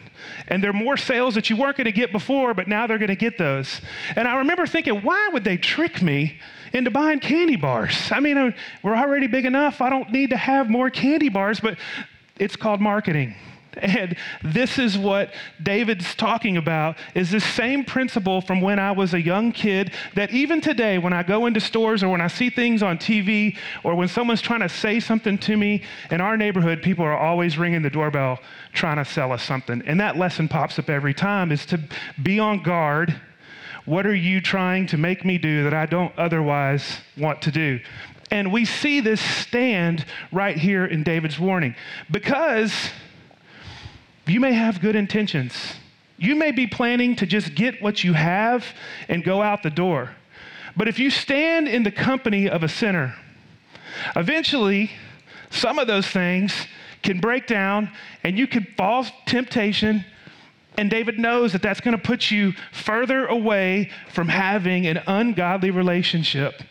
And 0.47 0.63
they're 0.63 0.73
more 0.73 0.97
sales 0.97 1.35
that 1.35 1.49
you 1.49 1.55
weren't 1.55 1.77
going 1.77 1.85
to 1.85 1.91
get 1.91 2.11
before, 2.11 2.53
but 2.53 2.67
now 2.67 2.87
they're 2.87 2.97
going 2.97 3.09
to 3.09 3.15
get 3.15 3.37
those. 3.37 3.81
And 4.15 4.27
I 4.27 4.37
remember 4.37 4.65
thinking, 4.65 5.01
why 5.01 5.29
would 5.31 5.43
they 5.43 5.57
trick 5.57 6.01
me 6.01 6.39
into 6.73 6.91
buying 6.91 7.19
candy 7.19 7.55
bars? 7.55 8.11
I 8.11 8.19
mean, 8.19 8.37
uh, 8.37 8.51
we're 8.83 8.95
already 8.95 9.27
big 9.27 9.45
enough. 9.45 9.81
I 9.81 9.89
don't 9.89 10.11
need 10.11 10.29
to 10.31 10.37
have 10.37 10.69
more 10.69 10.89
candy 10.89 11.29
bars, 11.29 11.59
but 11.59 11.77
it's 12.37 12.55
called 12.55 12.81
marketing. 12.81 13.35
And 13.77 14.17
this 14.43 14.77
is 14.77 14.97
what 14.97 15.31
David's 15.61 16.13
talking 16.15 16.57
about 16.57 16.97
is 17.15 17.31
this 17.31 17.43
same 17.43 17.85
principle 17.85 18.41
from 18.41 18.59
when 18.61 18.79
I 18.79 18.91
was 18.91 19.13
a 19.13 19.21
young 19.21 19.51
kid 19.51 19.93
that 20.15 20.31
even 20.31 20.59
today 20.59 20.97
when 20.97 21.13
I 21.13 21.23
go 21.23 21.45
into 21.45 21.61
stores 21.61 22.03
or 22.03 22.09
when 22.09 22.21
I 22.21 22.27
see 22.27 22.49
things 22.49 22.83
on 22.83 22.97
TV 22.97 23.57
or 23.83 23.95
when 23.95 24.07
someone's 24.07 24.41
trying 24.41 24.59
to 24.61 24.69
say 24.69 24.99
something 24.99 25.37
to 25.39 25.55
me 25.55 25.83
in 26.09 26.19
our 26.19 26.35
neighborhood, 26.35 26.81
people 26.81 27.05
are 27.05 27.17
always 27.17 27.57
ringing 27.57 27.81
the 27.81 27.89
doorbell 27.89 28.39
trying 28.73 28.97
to 28.97 29.05
sell 29.05 29.31
us 29.31 29.43
something. 29.43 29.81
And 29.85 29.99
that 29.99 30.17
lesson 30.17 30.47
pops 30.47 30.77
up 30.77 30.89
every 30.89 31.13
time 31.13 31.51
is 31.51 31.65
to 31.67 31.79
be 32.21 32.39
on 32.39 32.63
guard. 32.63 33.19
What 33.85 34.05
are 34.05 34.15
you 34.15 34.41
trying 34.41 34.85
to 34.87 34.97
make 34.97 35.25
me 35.25 35.37
do 35.37 35.63
that 35.63 35.73
I 35.73 35.85
don't 35.85 36.13
otherwise 36.17 36.99
want 37.17 37.41
to 37.43 37.51
do? 37.51 37.79
And 38.31 38.51
we 38.51 38.63
see 38.63 39.01
this 39.01 39.19
stand 39.19 40.05
right 40.31 40.57
here 40.57 40.85
in 40.85 41.03
David's 41.03 41.37
warning 41.37 41.75
because 42.09 42.73
you 44.27 44.39
may 44.39 44.53
have 44.53 44.81
good 44.81 44.95
intentions. 44.95 45.53
You 46.17 46.35
may 46.35 46.51
be 46.51 46.67
planning 46.67 47.15
to 47.17 47.25
just 47.25 47.55
get 47.55 47.81
what 47.81 48.03
you 48.03 48.13
have 48.13 48.65
and 49.07 49.23
go 49.23 49.41
out 49.41 49.63
the 49.63 49.69
door. 49.69 50.11
But 50.77 50.87
if 50.87 50.99
you 50.99 51.09
stand 51.09 51.67
in 51.67 51.83
the 51.83 51.91
company 51.91 52.47
of 52.49 52.63
a 52.63 52.69
sinner, 52.69 53.15
eventually 54.15 54.91
some 55.49 55.79
of 55.79 55.87
those 55.87 56.07
things 56.07 56.53
can 57.01 57.19
break 57.19 57.47
down 57.47 57.89
and 58.23 58.37
you 58.37 58.47
can 58.47 58.65
fall 58.77 59.05
temptation 59.25 60.05
And 60.77 60.89
David 60.89 61.19
knows 61.19 61.51
that 61.51 61.61
that's 61.61 61.81
going 61.81 61.97
to 61.97 62.01
put 62.01 62.31
you 62.31 62.53
further 62.71 63.25
away 63.27 63.89
from 64.13 64.27
having 64.29 64.87
an 64.87 65.01
ungodly 65.05 65.69
relationship. 65.69 66.63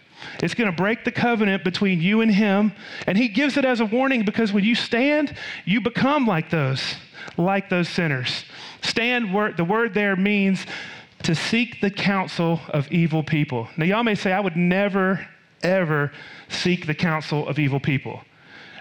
It's 0.43 0.55
going 0.55 0.71
to 0.71 0.77
break 0.77 1.05
the 1.05 1.13
covenant 1.13 1.65
between 1.65 2.01
you 2.01 2.21
and 2.21 2.31
him. 2.31 2.73
And 3.07 3.17
he 3.17 3.29
gives 3.29 3.57
it 3.57 3.65
as 3.65 3.81
a 3.81 3.85
warning 3.85 4.25
because 4.25 4.53
when 4.53 4.65
you 4.65 4.75
stand, 4.75 5.37
you 5.65 5.81
become 5.81 6.27
like 6.27 6.51
those, 6.51 6.83
like 7.37 7.69
those 7.69 7.89
sinners. 7.89 8.45
Stand, 8.83 9.35
word, 9.35 9.57
the 9.57 9.65
word 9.65 9.95
there 9.95 10.17
means 10.17 10.67
to 11.23 11.35
seek 11.35 11.81
the 11.81 11.91
counsel 11.91 12.61
of 12.69 12.91
evil 12.91 13.23
people. 13.23 13.69
Now, 13.77 13.85
y'all 13.85 14.03
may 14.03 14.15
say, 14.15 14.33
I 14.33 14.41
would 14.41 14.57
never, 14.57 15.27
ever 15.63 16.13
seek 16.49 16.87
the 16.87 16.95
counsel 16.95 17.47
of 17.47 17.59
evil 17.59 17.81
people. 17.81 18.23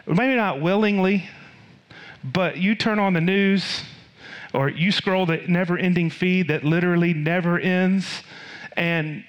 Maybe 0.08 0.36
not 0.36 0.62
willingly, 0.62 1.30
but 2.24 2.58
you 2.58 2.76
turn 2.76 3.00
on 3.00 3.14
the 3.14 3.22
news 3.22 3.84
or 4.54 4.70
you 4.70 4.92
scroll 4.92 5.26
the 5.26 5.38
never 5.48 5.78
ending 5.78 6.10
feed 6.10 6.48
that 6.48 6.64
literally 6.64 7.14
never 7.14 7.60
ends, 7.60 8.24
and 8.74 9.24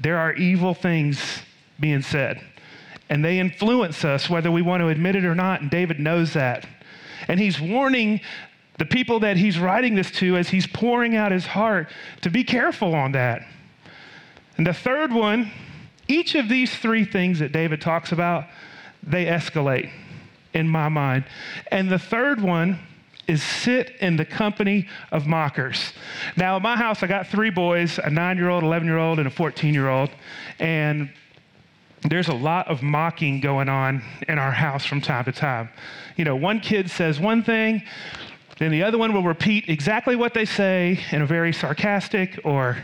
there 0.00 0.16
are 0.16 0.32
evil 0.32 0.74
things 0.74 1.42
being 1.78 2.02
said. 2.02 2.40
And 3.10 3.24
they 3.24 3.38
influence 3.38 4.04
us 4.04 4.28
whether 4.28 4.50
we 4.50 4.62
want 4.62 4.80
to 4.80 4.88
admit 4.88 5.16
it 5.16 5.24
or 5.24 5.34
not, 5.34 5.60
and 5.60 5.70
David 5.70 5.98
knows 5.98 6.32
that. 6.34 6.66
And 7.28 7.38
he's 7.38 7.60
warning 7.60 8.20
the 8.78 8.84
people 8.84 9.20
that 9.20 9.36
he's 9.36 9.58
writing 9.58 9.94
this 9.94 10.10
to 10.12 10.36
as 10.36 10.48
he's 10.48 10.66
pouring 10.66 11.16
out 11.16 11.32
his 11.32 11.46
heart 11.46 11.88
to 12.22 12.30
be 12.30 12.44
careful 12.44 12.94
on 12.94 13.12
that. 13.12 13.46
And 14.56 14.66
the 14.66 14.74
third 14.74 15.12
one, 15.12 15.50
each 16.08 16.34
of 16.34 16.48
these 16.48 16.74
three 16.74 17.04
things 17.04 17.38
that 17.40 17.52
David 17.52 17.80
talks 17.80 18.12
about, 18.12 18.46
they 19.02 19.26
escalate 19.26 19.90
in 20.54 20.68
my 20.68 20.88
mind. 20.88 21.24
And 21.70 21.90
the 21.90 21.98
third 21.98 22.40
one 22.40 22.78
is 23.26 23.42
sit 23.42 23.94
in 24.00 24.16
the 24.16 24.24
company 24.24 24.88
of 25.12 25.26
mockers. 25.26 25.92
Now, 26.36 26.56
at 26.56 26.62
my 26.62 26.76
house, 26.76 27.02
I 27.02 27.06
got 27.06 27.26
three 27.26 27.50
boys 27.50 27.98
a 27.98 28.08
nine 28.08 28.38
year 28.38 28.48
old, 28.48 28.64
11 28.64 28.88
year 28.88 28.96
old, 28.96 29.18
and 29.18 29.28
a 29.28 29.30
14 29.30 29.74
year 29.74 29.88
old. 29.88 30.10
And 30.58 31.10
there's 32.02 32.28
a 32.28 32.34
lot 32.34 32.68
of 32.68 32.82
mocking 32.82 33.40
going 33.40 33.68
on 33.68 34.02
in 34.28 34.38
our 34.38 34.52
house 34.52 34.84
from 34.84 35.00
time 35.00 35.24
to 35.24 35.32
time. 35.32 35.68
You 36.16 36.24
know, 36.24 36.36
one 36.36 36.60
kid 36.60 36.90
says 36.90 37.18
one 37.18 37.42
thing, 37.42 37.82
then 38.58 38.70
the 38.70 38.82
other 38.82 38.98
one 38.98 39.12
will 39.12 39.22
repeat 39.22 39.68
exactly 39.68 40.16
what 40.16 40.34
they 40.34 40.44
say 40.44 41.00
in 41.12 41.22
a 41.22 41.26
very 41.26 41.52
sarcastic 41.52 42.40
or 42.44 42.76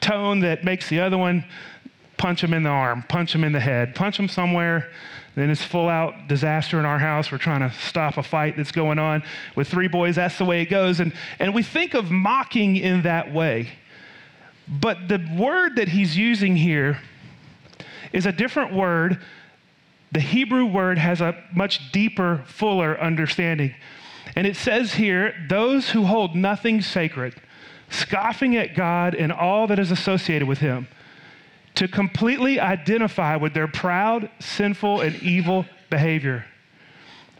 tone 0.00 0.40
that 0.40 0.64
makes 0.64 0.88
the 0.88 1.00
other 1.00 1.18
one 1.18 1.44
punch 2.16 2.42
him 2.42 2.52
in 2.52 2.62
the 2.64 2.68
arm, 2.68 3.04
punch 3.08 3.34
him 3.34 3.44
in 3.44 3.52
the 3.52 3.60
head, 3.60 3.94
punch 3.94 4.18
him 4.18 4.28
somewhere. 4.28 4.90
Then 5.34 5.50
it's 5.50 5.62
full 5.62 5.88
out 5.88 6.26
disaster 6.26 6.80
in 6.80 6.84
our 6.84 6.98
house. 6.98 7.30
We're 7.30 7.38
trying 7.38 7.60
to 7.60 7.72
stop 7.78 8.16
a 8.16 8.24
fight 8.24 8.56
that's 8.56 8.72
going 8.72 8.98
on 8.98 9.22
with 9.54 9.68
three 9.68 9.86
boys. 9.86 10.16
That's 10.16 10.36
the 10.36 10.44
way 10.44 10.62
it 10.62 10.66
goes. 10.66 10.98
And, 10.98 11.12
and 11.38 11.54
we 11.54 11.62
think 11.62 11.94
of 11.94 12.10
mocking 12.10 12.76
in 12.76 13.02
that 13.02 13.32
way. 13.32 13.68
But 14.66 15.06
the 15.06 15.24
word 15.38 15.76
that 15.76 15.88
he's 15.88 16.16
using 16.16 16.56
here 16.56 17.00
is 18.12 18.26
a 18.26 18.32
different 18.32 18.72
word. 18.72 19.20
The 20.12 20.20
Hebrew 20.20 20.66
word 20.66 20.98
has 20.98 21.20
a 21.20 21.42
much 21.54 21.92
deeper, 21.92 22.42
fuller 22.46 22.98
understanding. 23.00 23.74
And 24.36 24.46
it 24.46 24.56
says 24.56 24.94
here, 24.94 25.34
those 25.48 25.90
who 25.90 26.04
hold 26.04 26.34
nothing 26.34 26.80
sacred, 26.80 27.34
scoffing 27.90 28.56
at 28.56 28.74
God 28.74 29.14
and 29.14 29.32
all 29.32 29.66
that 29.66 29.78
is 29.78 29.90
associated 29.90 30.46
with 30.46 30.58
him, 30.58 30.88
to 31.74 31.88
completely 31.88 32.58
identify 32.58 33.36
with 33.36 33.54
their 33.54 33.68
proud, 33.68 34.30
sinful, 34.40 35.00
and 35.00 35.14
evil 35.22 35.64
behavior. 35.90 36.44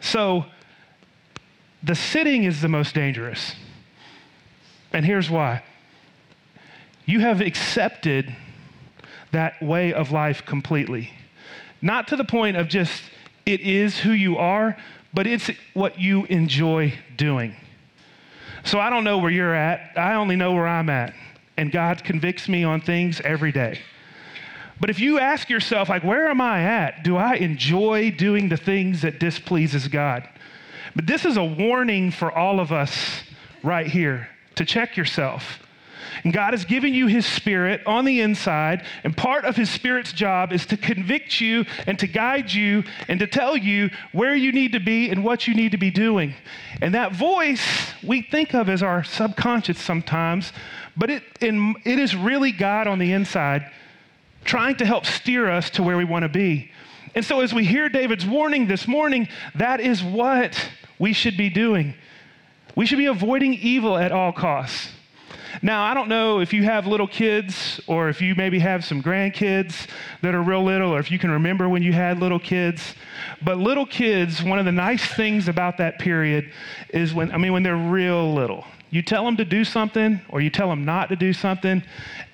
So, 0.01 0.45
the 1.83 1.95
sitting 1.95 2.43
is 2.43 2.61
the 2.61 2.67
most 2.67 2.93
dangerous. 2.93 3.55
And 4.91 5.05
here's 5.05 5.29
why 5.29 5.63
you 7.05 7.21
have 7.21 7.41
accepted 7.41 8.35
that 9.31 9.61
way 9.61 9.93
of 9.93 10.11
life 10.11 10.45
completely. 10.45 11.11
Not 11.81 12.07
to 12.09 12.15
the 12.15 12.23
point 12.23 12.57
of 12.57 12.67
just, 12.67 13.03
it 13.45 13.61
is 13.61 13.97
who 13.99 14.11
you 14.11 14.37
are, 14.37 14.77
but 15.13 15.27
it's 15.27 15.49
what 15.73 15.99
you 15.99 16.25
enjoy 16.25 16.93
doing. 17.17 17.55
So 18.63 18.79
I 18.79 18.89
don't 18.89 19.03
know 19.03 19.17
where 19.17 19.31
you're 19.31 19.55
at. 19.55 19.97
I 19.97 20.15
only 20.15 20.35
know 20.35 20.53
where 20.53 20.67
I'm 20.67 20.89
at. 20.89 21.13
And 21.57 21.71
God 21.71 22.03
convicts 22.03 22.47
me 22.47 22.63
on 22.63 22.81
things 22.81 23.21
every 23.21 23.51
day. 23.51 23.79
But 24.79 24.89
if 24.89 24.99
you 24.99 25.19
ask 25.19 25.49
yourself, 25.49 25.89
like, 25.89 26.03
where 26.03 26.29
am 26.29 26.39
I 26.39 26.63
at? 26.63 27.03
Do 27.03 27.17
I 27.17 27.35
enjoy 27.35 28.11
doing 28.11 28.47
the 28.47 28.57
things 28.57 29.01
that 29.01 29.19
displeases 29.19 29.87
God? 29.87 30.27
But 30.95 31.05
this 31.05 31.25
is 31.25 31.37
a 31.37 31.43
warning 31.43 32.11
for 32.11 32.31
all 32.31 32.59
of 32.59 32.71
us 32.71 33.23
right 33.61 33.87
here 33.87 34.29
to 34.55 34.65
check 34.65 34.95
yourself. 34.95 35.59
And 36.23 36.33
God 36.33 36.53
has 36.53 36.65
given 36.65 36.93
you 36.93 37.07
His 37.07 37.25
Spirit 37.25 37.81
on 37.85 38.05
the 38.05 38.21
inside, 38.21 38.85
and 39.03 39.15
part 39.15 39.45
of 39.45 39.55
His 39.55 39.69
Spirit's 39.69 40.13
job 40.13 40.51
is 40.51 40.65
to 40.67 40.77
convict 40.77 41.39
you 41.39 41.65
and 41.87 41.97
to 41.99 42.07
guide 42.07 42.51
you 42.51 42.83
and 43.07 43.19
to 43.19 43.27
tell 43.27 43.55
you 43.55 43.89
where 44.11 44.35
you 44.35 44.51
need 44.51 44.73
to 44.73 44.79
be 44.79 45.09
and 45.09 45.23
what 45.23 45.47
you 45.47 45.53
need 45.53 45.71
to 45.71 45.77
be 45.77 45.91
doing. 45.91 46.33
And 46.81 46.93
that 46.95 47.13
voice 47.13 47.61
we 48.03 48.21
think 48.21 48.53
of 48.53 48.69
as 48.69 48.83
our 48.83 49.03
subconscious 49.03 49.79
sometimes, 49.79 50.53
but 50.97 51.09
it, 51.09 51.23
in, 51.41 51.75
it 51.85 51.99
is 51.99 52.15
really 52.15 52.51
God 52.51 52.87
on 52.87 52.99
the 52.99 53.13
inside 53.13 53.71
trying 54.45 54.75
to 54.77 54.85
help 54.85 55.05
steer 55.05 55.49
us 55.49 55.69
to 55.71 55.83
where 55.83 55.97
we 55.97 56.05
want 56.05 56.23
to 56.23 56.29
be. 56.29 56.71
And 57.15 57.25
so, 57.25 57.41
as 57.41 57.53
we 57.53 57.65
hear 57.65 57.89
David's 57.89 58.25
warning 58.25 58.67
this 58.67 58.87
morning, 58.87 59.27
that 59.55 59.79
is 59.79 60.03
what 60.03 60.69
we 60.99 61.13
should 61.13 61.37
be 61.37 61.49
doing. 61.49 61.95
We 62.75 62.85
should 62.85 62.97
be 62.97 63.07
avoiding 63.07 63.55
evil 63.55 63.97
at 63.97 64.11
all 64.11 64.31
costs. 64.31 64.89
Now, 65.61 65.83
I 65.83 65.93
don't 65.93 66.09
know 66.09 66.39
if 66.39 66.53
you 66.53 66.63
have 66.63 66.87
little 66.87 67.07
kids 67.07 67.81
or 67.87 68.09
if 68.09 68.21
you 68.21 68.35
maybe 68.35 68.59
have 68.59 68.85
some 68.85 69.01
grandkids 69.01 69.87
that 70.21 70.35
are 70.35 70.41
real 70.41 70.63
little 70.63 70.93
or 70.93 70.99
if 70.99 71.11
you 71.11 71.19
can 71.19 71.31
remember 71.31 71.67
when 71.67 71.83
you 71.83 71.93
had 71.93 72.19
little 72.19 72.39
kids. 72.39 72.95
But 73.41 73.57
little 73.57 73.85
kids, 73.85 74.43
one 74.43 74.59
of 74.59 74.65
the 74.65 74.71
nice 74.71 75.05
things 75.05 75.47
about 75.47 75.77
that 75.77 75.99
period 75.99 76.51
is 76.89 77.13
when, 77.13 77.31
I 77.31 77.37
mean, 77.37 77.53
when 77.53 77.63
they're 77.63 77.75
real 77.75 78.33
little. 78.33 78.65
You 78.89 79.01
tell 79.01 79.25
them 79.25 79.37
to 79.37 79.45
do 79.45 79.63
something 79.63 80.21
or 80.29 80.41
you 80.41 80.49
tell 80.49 80.69
them 80.69 80.85
not 80.85 81.09
to 81.09 81.15
do 81.15 81.33
something, 81.33 81.83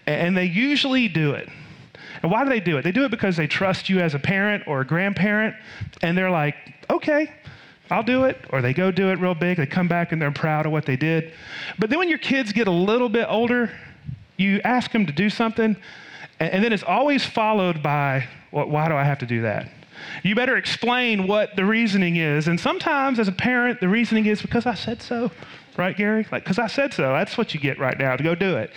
and 0.07 0.37
they 0.37 0.45
usually 0.45 1.07
do 1.07 1.31
it. 1.31 1.49
And 2.21 2.31
why 2.31 2.43
do 2.43 2.49
they 2.49 2.59
do 2.59 2.77
it? 2.77 2.83
They 2.83 2.91
do 2.91 3.05
it 3.05 3.11
because 3.11 3.35
they 3.35 3.47
trust 3.47 3.89
you 3.89 3.99
as 3.99 4.13
a 4.13 4.19
parent 4.19 4.63
or 4.67 4.81
a 4.81 4.85
grandparent, 4.85 5.55
and 6.01 6.17
they're 6.17 6.31
like, 6.31 6.55
okay, 6.89 7.31
I'll 7.89 8.03
do 8.03 8.25
it. 8.25 8.37
Or 8.49 8.61
they 8.61 8.73
go 8.73 8.91
do 8.91 9.11
it 9.11 9.19
real 9.19 9.35
big, 9.35 9.57
they 9.57 9.65
come 9.65 9.87
back 9.87 10.11
and 10.11 10.21
they're 10.21 10.31
proud 10.31 10.65
of 10.65 10.71
what 10.71 10.85
they 10.85 10.95
did. 10.95 11.33
But 11.79 11.89
then 11.89 11.99
when 11.99 12.09
your 12.09 12.17
kids 12.17 12.51
get 12.51 12.67
a 12.67 12.71
little 12.71 13.09
bit 13.09 13.27
older, 13.29 13.71
you 14.37 14.59
ask 14.63 14.91
them 14.91 15.05
to 15.05 15.13
do 15.13 15.29
something, 15.29 15.75
and, 16.39 16.63
then 16.63 16.73
it's 16.73 16.83
always 16.83 17.25
followed 17.25 17.81
by, 17.81 18.27
well, 18.51 18.67
why 18.67 18.89
do 18.89 18.95
I 18.95 19.03
have 19.03 19.19
to 19.19 19.25
do 19.25 19.41
that? 19.43 19.69
You 20.23 20.35
better 20.35 20.57
explain 20.57 21.27
what 21.27 21.55
the 21.55 21.63
reasoning 21.63 22.17
is. 22.17 22.49
And 22.49 22.59
sometimes, 22.59 23.19
as 23.19 23.29
a 23.29 23.31
parent, 23.31 23.79
the 23.79 23.87
reasoning 23.87 24.25
is 24.25 24.41
because 24.41 24.65
I 24.65 24.73
said 24.73 25.01
so, 25.01 25.31
right, 25.77 25.95
Gary? 25.95 26.27
Like, 26.31 26.43
because 26.43 26.59
I 26.59 26.67
said 26.67 26.93
so. 26.93 27.13
That's 27.13 27.37
what 27.37 27.53
you 27.53 27.59
get 27.61 27.79
right 27.79 27.97
now 27.97 28.17
to 28.17 28.23
go 28.23 28.35
do 28.35 28.57
it. 28.57 28.71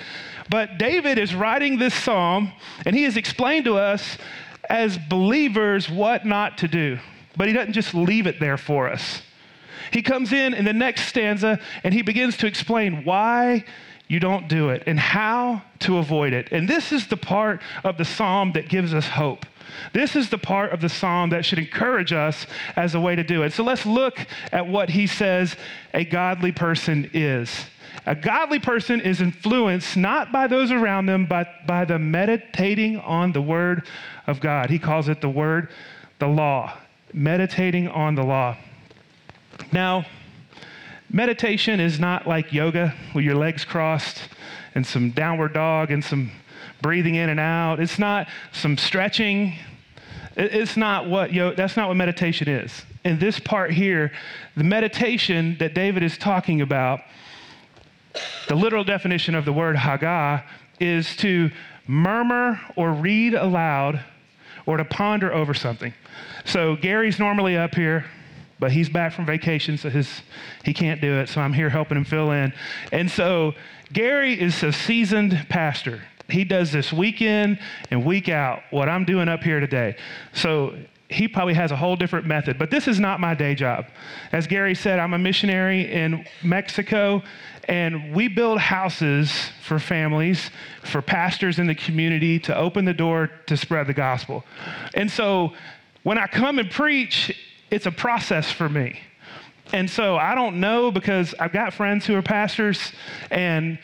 But 0.51 0.79
David 0.79 1.19
is 1.19 1.35
writing 1.35 1.79
this 1.79 1.95
psalm, 1.95 2.53
and 2.87 2.95
he 2.95 3.03
has 3.03 3.17
explained 3.17 3.65
to 3.65 3.77
us 3.77 4.17
as 4.71 4.97
believers 4.97 5.91
what 5.91 6.25
not 6.25 6.59
to 6.59 6.69
do. 6.69 6.99
But 7.39 7.47
he 7.47 7.55
doesn't 7.55 7.73
just 7.73 7.95
leave 7.95 8.27
it 8.27 8.41
there 8.41 8.59
for 8.59 8.89
us. 8.89 9.23
He 9.93 10.03
comes 10.03 10.33
in 10.33 10.53
in 10.53 10.67
the 10.67 10.73
next 10.73 11.07
stanza 11.07 11.59
and 11.83 11.95
he 11.95 12.03
begins 12.03 12.37
to 12.39 12.47
explain 12.47 13.05
why 13.05 13.65
you 14.09 14.19
don't 14.21 14.49
do 14.49 14.71
it 14.71 14.83
and 14.87 14.99
how 14.99 15.63
to 15.81 15.99
avoid 15.99 16.33
it. 16.33 16.49
And 16.51 16.69
this 16.69 16.93
is 16.93 17.07
the 17.07 17.17
part 17.17 17.61
of 17.85 17.97
the 17.97 18.05
psalm 18.05 18.53
that 18.53 18.69
gives 18.69 18.93
us 18.93 19.07
hope. 19.07 19.47
This 19.93 20.17
is 20.17 20.31
the 20.31 20.39
part 20.39 20.73
of 20.73 20.81
the 20.81 20.89
psalm 20.89 21.31
that 21.31 21.45
should 21.45 21.59
encourage 21.59 22.13
us 22.13 22.47
as 22.75 22.95
a 22.95 23.01
way 23.01 23.15
to 23.15 23.23
do 23.23 23.43
it. 23.45 23.53
So 23.53 23.63
let's 23.63 23.87
look 23.87 24.19
at 24.51 24.67
what 24.67 24.91
he 24.91 25.07
says 25.07 25.57
a 25.95 26.05
godly 26.05 26.53
person 26.53 27.09
is. 27.13 27.67
A 28.07 28.15
godly 28.15 28.59
person 28.59 29.01
is 29.01 29.21
influenced 29.21 29.97
not 29.97 30.33
by 30.33 30.47
those 30.47 30.73
around 30.73 31.07
them, 31.07 31.27
but 31.27 31.67
by 31.67 31.85
the 31.85 31.99
meditating 31.99 32.99
on 32.99 33.33
the 33.33 33.43
word 33.43 33.87
of 34.27 34.41
God. 34.41 34.71
He 34.71 34.79
calls 34.79 35.09
it 35.09 35.21
the 35.21 35.29
word, 35.29 35.69
the 36.19 36.29
law. 36.29 36.77
Meditating 37.13 37.89
on 37.89 38.15
the 38.15 38.23
law. 38.23 38.57
Now, 39.73 40.07
meditation 41.11 41.81
is 41.81 41.99
not 41.99 42.27
like 42.27 42.53
yoga 42.53 42.95
with 43.15 43.25
your 43.25 43.35
legs 43.35 43.65
crossed 43.65 44.29
and 44.75 44.87
some 44.87 45.11
downward 45.11 45.53
dog 45.53 45.91
and 45.91 46.05
some 46.05 46.31
breathing 46.83 47.17
in 47.17 47.29
and 47.29 47.41
out. 47.41 47.81
It's 47.81 47.99
not 47.99 48.29
some 48.53 48.77
stretching. 48.77 49.55
It's 50.37 50.77
not 50.77 51.09
what 51.09 51.33
yo, 51.33 51.53
that's 51.55 51.77
not 51.77 51.89
what 51.89 51.97
meditation 51.97 52.49
is. 52.49 52.85
In 53.05 53.19
this 53.19 53.41
part 53.41 53.73
here, 53.73 54.13
the 54.57 54.65
meditation 54.65 55.57
that 55.59 55.75
David 55.75 56.03
is 56.03 56.17
talking 56.19 56.61
about 56.61 57.01
the 58.49 58.55
literal 58.55 58.85
definition 58.85 59.35
of 59.35 59.45
the 59.45 59.53
word 59.53 59.77
haggah 59.77 60.43
is 60.81 61.17
to 61.17 61.51
murmur 61.87 62.61
or 62.77 62.93
read 62.93 63.35
aloud 63.35 64.05
or 64.69 64.77
to 64.77 64.85
ponder 64.85 65.33
over 65.33 65.55
something. 65.55 65.95
So 66.45 66.77
Gary's 66.77 67.19
normally 67.19 67.57
up 67.57 67.75
here 67.75 68.05
but 68.61 68.73
he's 68.73 68.89
back 68.89 69.13
from 69.13 69.25
vacation, 69.25 69.79
so 69.79 69.89
his, 69.89 70.23
he 70.65 70.75
can't 70.75 71.01
do 71.01 71.15
it. 71.21 71.29
So 71.29 71.41
I'm 71.41 71.53
here 71.53 71.71
helping 71.71 71.97
him 71.97 72.05
fill 72.05 72.33
in. 72.33 72.53
And 72.91 73.09
so 73.09 73.55
Gary 73.93 74.41
is 74.41 74.63
a 74.63 74.73
seasoned 74.73 75.47
pastor. 75.49 76.03
He 76.29 76.45
does 76.45 76.73
this 76.73 76.93
week 76.93 77.23
in 77.23 77.59
and 77.91 78.05
week 78.05 78.29
out, 78.29 78.63
what 78.71 78.89
I'm 78.89 79.05
doing 79.05 79.29
up 79.29 79.43
here 79.45 79.61
today. 79.61 79.97
So 80.35 80.77
he 81.09 81.27
probably 81.27 81.55
has 81.55 81.71
a 81.71 81.77
whole 81.77 81.97
different 81.97 82.27
method, 82.27 82.59
but 82.59 82.71
this 82.71 82.87
is 82.87 83.01
not 83.01 83.19
my 83.19 83.35
day 83.35 83.55
job. 83.55 83.87
As 84.31 84.47
Gary 84.47 84.75
said, 84.75 84.99
I'm 84.99 85.15
a 85.15 85.19
missionary 85.19 85.91
in 85.91 86.27
Mexico, 86.43 87.23
and 87.67 88.15
we 88.15 88.29
build 88.29 88.59
houses 88.59 89.51
for 89.63 89.79
families, 89.79 90.51
for 90.83 91.01
pastors 91.01 91.59
in 91.59 91.67
the 91.67 91.75
community 91.75 92.39
to 92.41 92.57
open 92.57 92.85
the 92.85 92.93
door 92.93 93.31
to 93.47 93.57
spread 93.57 93.87
the 93.87 93.95
gospel. 93.95 94.45
And 94.95 95.11
so 95.11 95.55
when 96.03 96.19
I 96.19 96.27
come 96.27 96.59
and 96.59 96.71
preach, 96.71 97.35
it's 97.71 97.87
a 97.87 97.93
process 97.93 98.51
for 98.51 98.69
me. 98.69 99.01
And 99.73 99.89
so 99.89 100.17
I 100.17 100.35
don't 100.35 100.61
know 100.61 100.91
because 100.91 101.35
I've 101.39 101.53
got 101.53 101.75
friends 101.75 102.07
who 102.07 102.15
are 102.17 102.23
pastors 102.23 102.93
and 103.31 103.79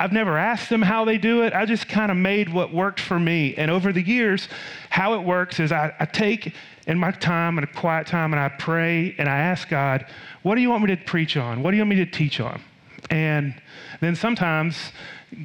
I've 0.00 0.12
never 0.12 0.38
asked 0.38 0.70
them 0.70 0.80
how 0.80 1.04
they 1.04 1.18
do 1.18 1.42
it. 1.42 1.52
I 1.52 1.66
just 1.66 1.86
kind 1.86 2.10
of 2.10 2.16
made 2.16 2.50
what 2.50 2.72
worked 2.72 3.00
for 3.00 3.20
me. 3.20 3.54
And 3.56 3.70
over 3.70 3.92
the 3.92 4.00
years, 4.00 4.48
how 4.88 5.12
it 5.12 5.22
works 5.22 5.60
is 5.60 5.72
I, 5.72 5.94
I 6.00 6.06
take 6.06 6.54
in 6.86 6.98
my 6.98 7.10
time 7.10 7.58
and 7.58 7.68
a 7.68 7.70
quiet 7.70 8.06
time 8.06 8.32
and 8.32 8.40
I 8.40 8.48
pray 8.48 9.14
and 9.18 9.28
I 9.28 9.36
ask 9.36 9.68
God, 9.68 10.06
what 10.40 10.54
do 10.54 10.62
you 10.62 10.70
want 10.70 10.84
me 10.84 10.96
to 10.96 11.04
preach 11.04 11.36
on? 11.36 11.62
What 11.62 11.72
do 11.72 11.76
you 11.76 11.82
want 11.82 11.90
me 11.90 11.96
to 11.96 12.06
teach 12.06 12.40
on? 12.40 12.62
And 13.10 13.60
then 14.00 14.16
sometimes 14.16 14.74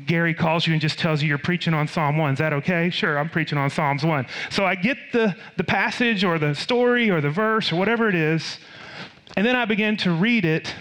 Gary 0.05 0.33
calls 0.33 0.65
you 0.65 0.71
and 0.71 0.81
just 0.81 0.99
tells 0.99 1.21
you 1.21 1.27
you're 1.27 1.37
preaching 1.37 1.73
on 1.73 1.89
Psalm 1.89 2.17
1. 2.17 2.33
Is 2.33 2.39
that 2.39 2.53
okay? 2.53 2.89
Sure, 2.89 3.19
I'm 3.19 3.29
preaching 3.29 3.57
on 3.57 3.69
Psalms 3.69 4.05
1. 4.05 4.25
So 4.51 4.63
I 4.63 4.75
get 4.75 4.97
the, 5.11 5.35
the 5.57 5.65
passage 5.65 6.23
or 6.23 6.39
the 6.39 6.55
story 6.55 7.11
or 7.11 7.19
the 7.19 7.29
verse 7.29 7.73
or 7.73 7.75
whatever 7.75 8.07
it 8.07 8.15
is, 8.15 8.57
and 9.35 9.45
then 9.45 9.57
I 9.57 9.65
begin 9.65 9.97
to 9.97 10.11
read 10.11 10.45
it 10.45 10.73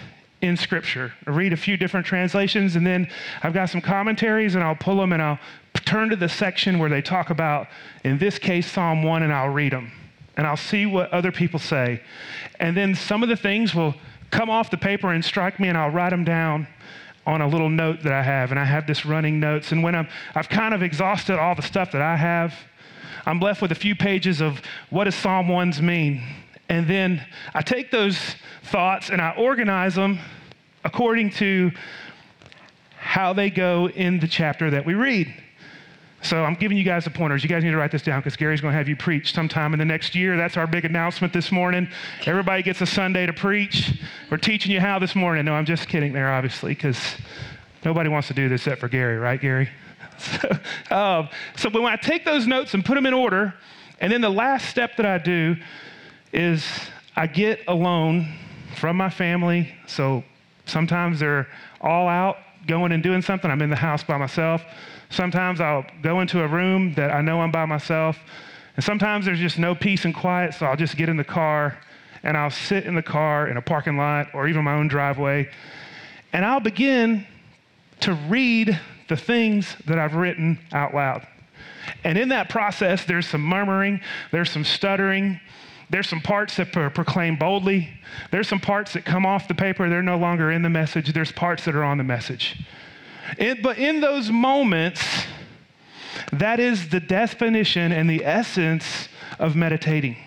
in 0.45 0.57
Scripture. 0.57 1.13
I 1.27 1.31
read 1.31 1.53
a 1.53 1.57
few 1.57 1.77
different 1.77 2.05
translations, 2.05 2.75
and 2.75 2.85
then 2.85 3.09
I've 3.43 3.53
got 3.53 3.69
some 3.69 3.81
commentaries, 3.81 4.55
and 4.55 4.63
I'll 4.63 4.75
pull 4.75 4.97
them 4.97 5.13
and 5.13 5.21
I'll 5.21 5.39
turn 5.85 6.09
to 6.09 6.15
the 6.15 6.29
section 6.29 6.79
where 6.79 6.89
they 6.89 7.01
talk 7.01 7.29
about, 7.29 7.67
in 8.03 8.17
this 8.17 8.39
case, 8.39 8.71
Psalm 8.71 9.03
1, 9.03 9.23
and 9.23 9.33
I'll 9.33 9.49
read 9.49 9.71
them. 9.71 9.91
And 10.37 10.45
I'll 10.45 10.57
see 10.57 10.85
what 10.85 11.11
other 11.11 11.31
people 11.31 11.59
say. 11.59 12.01
And 12.59 12.75
then 12.75 12.95
some 12.95 13.23
of 13.23 13.29
the 13.29 13.35
things 13.35 13.73
will 13.73 13.95
come 14.31 14.49
off 14.49 14.69
the 14.69 14.77
paper 14.77 15.11
and 15.11 15.23
strike 15.23 15.59
me, 15.59 15.69
and 15.69 15.77
I'll 15.77 15.91
write 15.91 16.09
them 16.09 16.23
down 16.23 16.67
on 17.25 17.41
a 17.41 17.47
little 17.47 17.69
note 17.69 18.03
that 18.03 18.13
I 18.13 18.21
have. 18.21 18.51
And 18.51 18.59
I 18.59 18.65
have 18.65 18.85
this 18.85 19.05
running 19.05 19.39
notes. 19.39 19.71
And 19.71 19.81
when 19.81 19.95
I'm, 19.95 20.07
I've 20.35 20.49
kind 20.49 20.73
of 20.73 20.83
exhausted 20.83 21.39
all 21.39 21.55
the 21.55 21.61
stuff 21.61 21.91
that 21.91 22.01
I 22.01 22.15
have, 22.15 22.53
I'm 23.25 23.39
left 23.39 23.61
with 23.61 23.71
a 23.71 23.75
few 23.75 23.95
pages 23.95 24.41
of 24.41 24.61
what 24.89 25.05
does 25.05 25.15
Psalm 25.15 25.47
1s 25.47 25.81
mean? 25.81 26.21
And 26.69 26.87
then 26.87 27.25
I 27.53 27.61
take 27.61 27.91
those 27.91 28.17
thoughts 28.63 29.09
and 29.09 29.21
I 29.21 29.35
organize 29.37 29.95
them 29.95 30.19
according 30.83 31.31
to 31.31 31.71
how 32.97 33.33
they 33.33 33.49
go 33.49 33.87
in 33.89 34.19
the 34.19 34.27
chapter 34.27 34.71
that 34.71 34.85
we 34.85 34.93
read. 34.95 35.33
So 36.25 36.43
I'm 36.43 36.55
giving 36.55 36.75
you 36.75 36.83
guys 36.83 37.03
the 37.03 37.11
pointers. 37.11 37.43
You 37.43 37.49
guys 37.49 37.63
need 37.63 37.69
to 37.69 37.77
write 37.77 37.91
this 37.91 38.01
down 38.01 38.19
because 38.19 38.35
Gary's 38.35 38.59
going 38.59 38.71
to 38.71 38.77
have 38.77 38.89
you 38.89 38.95
preach 38.95 39.31
sometime 39.31 39.73
in 39.73 39.79
the 39.79 39.85
next 39.85 40.15
year. 40.15 40.35
That's 40.35 40.57
our 40.57 40.65
big 40.65 40.83
announcement 40.83 41.31
this 41.33 41.51
morning. 41.51 41.87
Everybody 42.25 42.63
gets 42.63 42.81
a 42.81 42.87
Sunday 42.87 43.27
to 43.27 43.33
preach. 43.33 43.99
We're 44.31 44.37
teaching 44.37 44.71
you 44.71 44.79
how 44.79 44.97
this 44.97 45.13
morning. 45.13 45.45
No, 45.45 45.53
I'm 45.53 45.65
just 45.65 45.87
kidding 45.87 46.13
there, 46.13 46.33
obviously, 46.33 46.73
because 46.73 46.99
nobody 47.83 48.09
wants 48.09 48.27
to 48.29 48.33
do 48.33 48.49
this 48.49 48.61
except 48.61 48.81
for 48.81 48.87
Gary, 48.87 49.17
right, 49.17 49.39
Gary? 49.39 49.69
So, 50.17 50.49
um, 50.95 51.29
so 51.57 51.69
when 51.69 51.85
I 51.85 51.95
take 51.95 52.25
those 52.25 52.47
notes 52.47 52.73
and 52.73 52.83
put 52.83 52.95
them 52.95 53.05
in 53.05 53.13
order, 53.13 53.53
and 53.99 54.11
then 54.11 54.21
the 54.21 54.29
last 54.29 54.67
step 54.67 54.97
that 54.97 55.05
I 55.05 55.19
do 55.19 55.55
is 56.35 56.65
I 57.15 57.27
get 57.27 57.61
alone 57.67 58.27
from 58.75 58.97
my 58.97 59.09
family. 59.09 59.73
So 59.87 60.23
sometimes 60.65 61.19
they're 61.19 61.47
all 61.81 62.07
out 62.07 62.37
going 62.67 62.91
and 62.91 63.01
doing 63.01 63.21
something. 63.21 63.49
I'm 63.49 63.61
in 63.61 63.69
the 63.69 63.75
house 63.75 64.03
by 64.03 64.17
myself. 64.17 64.63
Sometimes 65.09 65.61
I'll 65.61 65.85
go 66.01 66.19
into 66.19 66.43
a 66.43 66.47
room 66.47 66.93
that 66.95 67.11
I 67.11 67.21
know 67.21 67.41
I'm 67.41 67.51
by 67.51 67.65
myself. 67.65 68.17
And 68.75 68.83
sometimes 68.83 69.25
there's 69.25 69.39
just 69.39 69.57
no 69.57 69.73
peace 69.73 70.03
and 70.03 70.13
quiet, 70.13 70.53
so 70.53 70.65
I'll 70.65 70.75
just 70.75 70.97
get 70.97 71.07
in 71.07 71.15
the 71.15 71.23
car 71.23 71.77
and 72.23 72.35
I'll 72.35 72.49
sit 72.49 72.85
in 72.85 72.95
the 72.95 73.03
car 73.03 73.47
in 73.47 73.55
a 73.55 73.61
parking 73.61 73.97
lot 73.97 74.33
or 74.33 74.47
even 74.47 74.63
my 74.63 74.73
own 74.73 74.87
driveway. 74.87 75.49
And 76.33 76.43
I'll 76.43 76.59
begin 76.59 77.25
to 78.01 78.13
read 78.27 78.77
the 79.07 79.15
things 79.15 79.73
that 79.85 79.99
I've 79.99 80.15
written 80.15 80.59
out 80.73 80.93
loud. 80.93 81.25
And 82.03 82.17
in 82.17 82.29
that 82.29 82.49
process, 82.49 83.05
there's 83.05 83.27
some 83.27 83.41
murmuring, 83.41 84.01
there's 84.31 84.49
some 84.49 84.65
stuttering, 84.65 85.39
there's 85.89 86.09
some 86.09 86.21
parts 86.21 86.55
that 86.57 86.71
pro- 86.71 86.89
proclaim 86.89 87.35
boldly. 87.35 87.89
There's 88.31 88.47
some 88.47 88.59
parts 88.59 88.93
that 88.93 89.05
come 89.05 89.25
off 89.25 89.47
the 89.47 89.53
paper, 89.53 89.89
they're 89.89 90.01
no 90.01 90.17
longer 90.17 90.51
in 90.51 90.61
the 90.61 90.69
message. 90.69 91.13
There's 91.13 91.31
parts 91.31 91.65
that 91.65 91.75
are 91.75 91.83
on 91.83 91.97
the 91.97 92.03
message. 92.03 92.63
It, 93.37 93.61
but 93.61 93.77
in 93.77 94.01
those 94.01 94.29
moments, 94.29 95.01
that 96.31 96.59
is 96.59 96.89
the 96.89 96.99
definition 96.99 97.91
and 97.91 98.09
the 98.09 98.23
essence 98.25 99.09
of 99.39 99.55
meditating. 99.55 100.17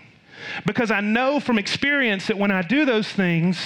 Because 0.67 0.91
I 0.91 1.01
know 1.01 1.41
from 1.41 1.59
experience 1.59 2.27
that 2.29 2.39
when 2.39 2.51
I 2.51 2.63
do 2.63 2.85
those 2.85 3.09
things, 3.09 3.59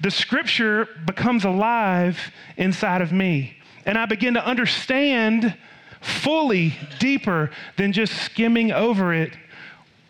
the 0.00 0.10
scripture 0.10 0.88
becomes 1.06 1.44
alive 1.44 2.18
inside 2.56 3.02
of 3.02 3.12
me. 3.12 3.56
And 3.84 3.98
I 3.98 4.06
begin 4.06 4.34
to 4.34 4.44
understand 4.44 5.56
fully, 6.00 6.74
deeper 6.98 7.50
than 7.76 7.92
just 7.92 8.14
skimming 8.22 8.70
over 8.70 9.12
it 9.12 9.32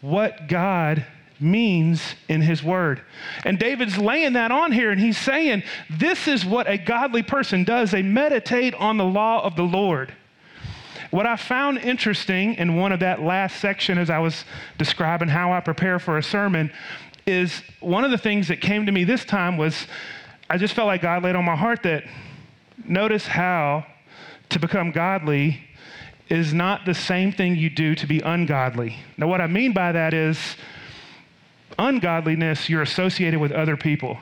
what 0.00 0.48
God 0.48 1.04
means 1.40 2.14
in 2.28 2.40
his 2.40 2.62
word. 2.62 3.00
And 3.44 3.58
David's 3.58 3.96
laying 3.96 4.32
that 4.34 4.50
on 4.50 4.72
here 4.72 4.90
and 4.90 5.00
he's 5.00 5.18
saying, 5.18 5.62
This 5.90 6.26
is 6.26 6.44
what 6.44 6.68
a 6.68 6.78
godly 6.78 7.22
person 7.22 7.64
does. 7.64 7.90
They 7.90 8.02
meditate 8.02 8.74
on 8.74 8.96
the 8.96 9.04
law 9.04 9.42
of 9.44 9.56
the 9.56 9.62
Lord. 9.62 10.12
What 11.10 11.26
I 11.26 11.36
found 11.36 11.78
interesting 11.78 12.54
in 12.54 12.76
one 12.76 12.92
of 12.92 13.00
that 13.00 13.22
last 13.22 13.60
section 13.60 13.96
as 13.98 14.10
I 14.10 14.18
was 14.18 14.44
describing 14.76 15.28
how 15.28 15.52
I 15.52 15.60
prepare 15.60 15.98
for 15.98 16.18
a 16.18 16.22
sermon 16.22 16.70
is 17.26 17.62
one 17.80 18.04
of 18.04 18.10
the 18.10 18.18
things 18.18 18.48
that 18.48 18.60
came 18.60 18.86
to 18.86 18.92
me 18.92 19.04
this 19.04 19.24
time 19.24 19.56
was 19.56 19.86
I 20.50 20.58
just 20.58 20.74
felt 20.74 20.86
like 20.86 21.02
God 21.02 21.22
laid 21.22 21.36
on 21.36 21.44
my 21.44 21.56
heart 21.56 21.82
that 21.84 22.04
notice 22.84 23.26
how 23.26 23.86
to 24.50 24.58
become 24.58 24.90
godly 24.90 25.62
is 26.28 26.52
not 26.52 26.84
the 26.84 26.94
same 26.94 27.32
thing 27.32 27.56
you 27.56 27.70
do 27.70 27.94
to 27.94 28.06
be 28.06 28.20
ungodly. 28.20 28.96
Now, 29.16 29.28
what 29.28 29.40
I 29.40 29.46
mean 29.46 29.72
by 29.72 29.92
that 29.92 30.12
is 30.12 30.38
ungodliness, 31.78 32.68
you're 32.68 32.82
associated 32.82 33.40
with 33.40 33.52
other 33.52 33.76
people. 33.76 34.18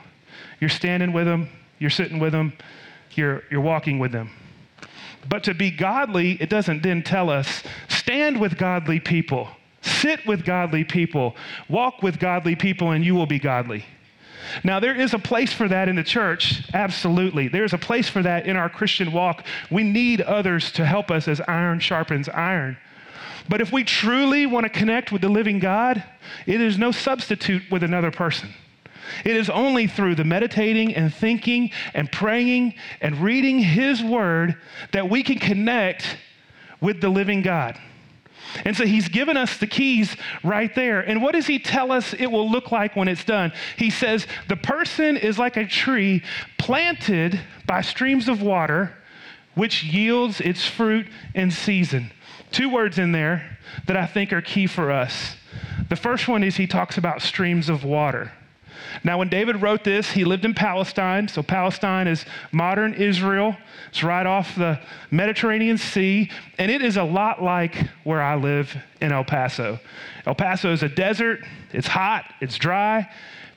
You're 0.59 0.69
standing 0.69 1.13
with 1.13 1.25
them, 1.25 1.49
you're 1.79 1.89
sitting 1.89 2.19
with 2.19 2.31
them, 2.31 2.53
you're, 3.11 3.43
you're 3.51 3.61
walking 3.61 3.99
with 3.99 4.11
them. 4.11 4.31
But 5.27 5.43
to 5.43 5.53
be 5.53 5.71
godly, 5.71 6.33
it 6.41 6.49
doesn't 6.49 6.83
then 6.83 7.03
tell 7.03 7.29
us 7.29 7.63
stand 7.89 8.39
with 8.39 8.57
godly 8.57 8.99
people, 8.99 9.49
sit 9.81 10.25
with 10.25 10.45
godly 10.45 10.83
people, 10.83 11.35
walk 11.67 12.01
with 12.01 12.19
godly 12.19 12.55
people, 12.55 12.91
and 12.91 13.03
you 13.03 13.15
will 13.15 13.25
be 13.25 13.39
godly. 13.39 13.85
Now, 14.63 14.79
there 14.79 14.99
is 14.99 15.13
a 15.13 15.19
place 15.19 15.53
for 15.53 15.67
that 15.67 15.89
in 15.89 15.95
the 15.95 16.03
church, 16.03 16.63
absolutely. 16.73 17.47
There's 17.47 17.73
a 17.73 17.77
place 17.77 18.09
for 18.09 18.21
that 18.23 18.45
in 18.45 18.55
our 18.55 18.69
Christian 18.69 19.11
walk. 19.11 19.45
We 19.69 19.83
need 19.83 20.21
others 20.21 20.71
to 20.73 20.85
help 20.85 21.11
us 21.11 21.27
as 21.27 21.41
iron 21.47 21.79
sharpens 21.79 22.29
iron. 22.29 22.77
But 23.49 23.61
if 23.61 23.71
we 23.71 23.83
truly 23.83 24.45
want 24.45 24.65
to 24.65 24.69
connect 24.69 25.11
with 25.11 25.21
the 25.21 25.29
living 25.29 25.59
God, 25.59 26.03
it 26.45 26.59
is 26.59 26.77
no 26.77 26.91
substitute 26.91 27.63
with 27.71 27.83
another 27.83 28.11
person. 28.11 28.53
It 29.23 29.35
is 29.37 29.49
only 29.49 29.87
through 29.87 30.15
the 30.15 30.25
meditating 30.25 30.95
and 30.95 31.13
thinking 31.13 31.71
and 31.93 32.11
praying 32.11 32.73
and 33.01 33.17
reading 33.17 33.59
His 33.59 34.03
Word 34.03 34.57
that 34.91 35.09
we 35.09 35.23
can 35.23 35.39
connect 35.39 36.17
with 36.81 37.01
the 37.01 37.09
living 37.09 37.41
God. 37.41 37.79
And 38.65 38.75
so 38.75 38.85
he's 38.85 39.07
given 39.07 39.37
us 39.37 39.57
the 39.57 39.67
keys 39.67 40.15
right 40.43 40.73
there. 40.73 41.01
And 41.01 41.21
what 41.21 41.33
does 41.33 41.47
he 41.47 41.59
tell 41.59 41.91
us 41.91 42.13
it 42.13 42.27
will 42.27 42.49
look 42.49 42.71
like 42.71 42.95
when 42.95 43.07
it's 43.07 43.23
done? 43.23 43.51
He 43.77 43.89
says, 43.89 44.27
The 44.47 44.55
person 44.55 45.17
is 45.17 45.37
like 45.37 45.57
a 45.57 45.65
tree 45.65 46.23
planted 46.57 47.39
by 47.65 47.81
streams 47.81 48.27
of 48.27 48.41
water, 48.41 48.95
which 49.55 49.83
yields 49.83 50.41
its 50.41 50.65
fruit 50.65 51.07
in 51.33 51.51
season. 51.51 52.11
Two 52.51 52.69
words 52.69 52.97
in 52.97 53.11
there 53.11 53.57
that 53.85 53.97
I 53.97 54.05
think 54.05 54.31
are 54.31 54.41
key 54.41 54.67
for 54.67 54.91
us. 54.91 55.35
The 55.89 55.95
first 55.95 56.27
one 56.27 56.43
is 56.43 56.55
he 56.55 56.67
talks 56.67 56.97
about 56.97 57.21
streams 57.21 57.69
of 57.69 57.83
water. 57.83 58.31
Now, 59.03 59.17
when 59.17 59.29
David 59.29 59.61
wrote 59.61 59.83
this, 59.83 60.11
he 60.11 60.25
lived 60.25 60.45
in 60.45 60.53
Palestine. 60.53 61.27
So, 61.27 61.43
Palestine 61.43 62.07
is 62.07 62.25
modern 62.51 62.93
Israel. 62.93 63.55
It's 63.89 64.03
right 64.03 64.25
off 64.25 64.55
the 64.55 64.79
Mediterranean 65.11 65.77
Sea. 65.77 66.29
And 66.57 66.71
it 66.71 66.81
is 66.81 66.97
a 66.97 67.03
lot 67.03 67.41
like 67.41 67.75
where 68.03 68.21
I 68.21 68.35
live 68.35 68.75
in 69.01 69.11
El 69.11 69.23
Paso. 69.23 69.79
El 70.25 70.35
Paso 70.35 70.71
is 70.71 70.83
a 70.83 70.89
desert, 70.89 71.39
it's 71.71 71.87
hot, 71.87 72.25
it's 72.41 72.57
dry. 72.57 73.09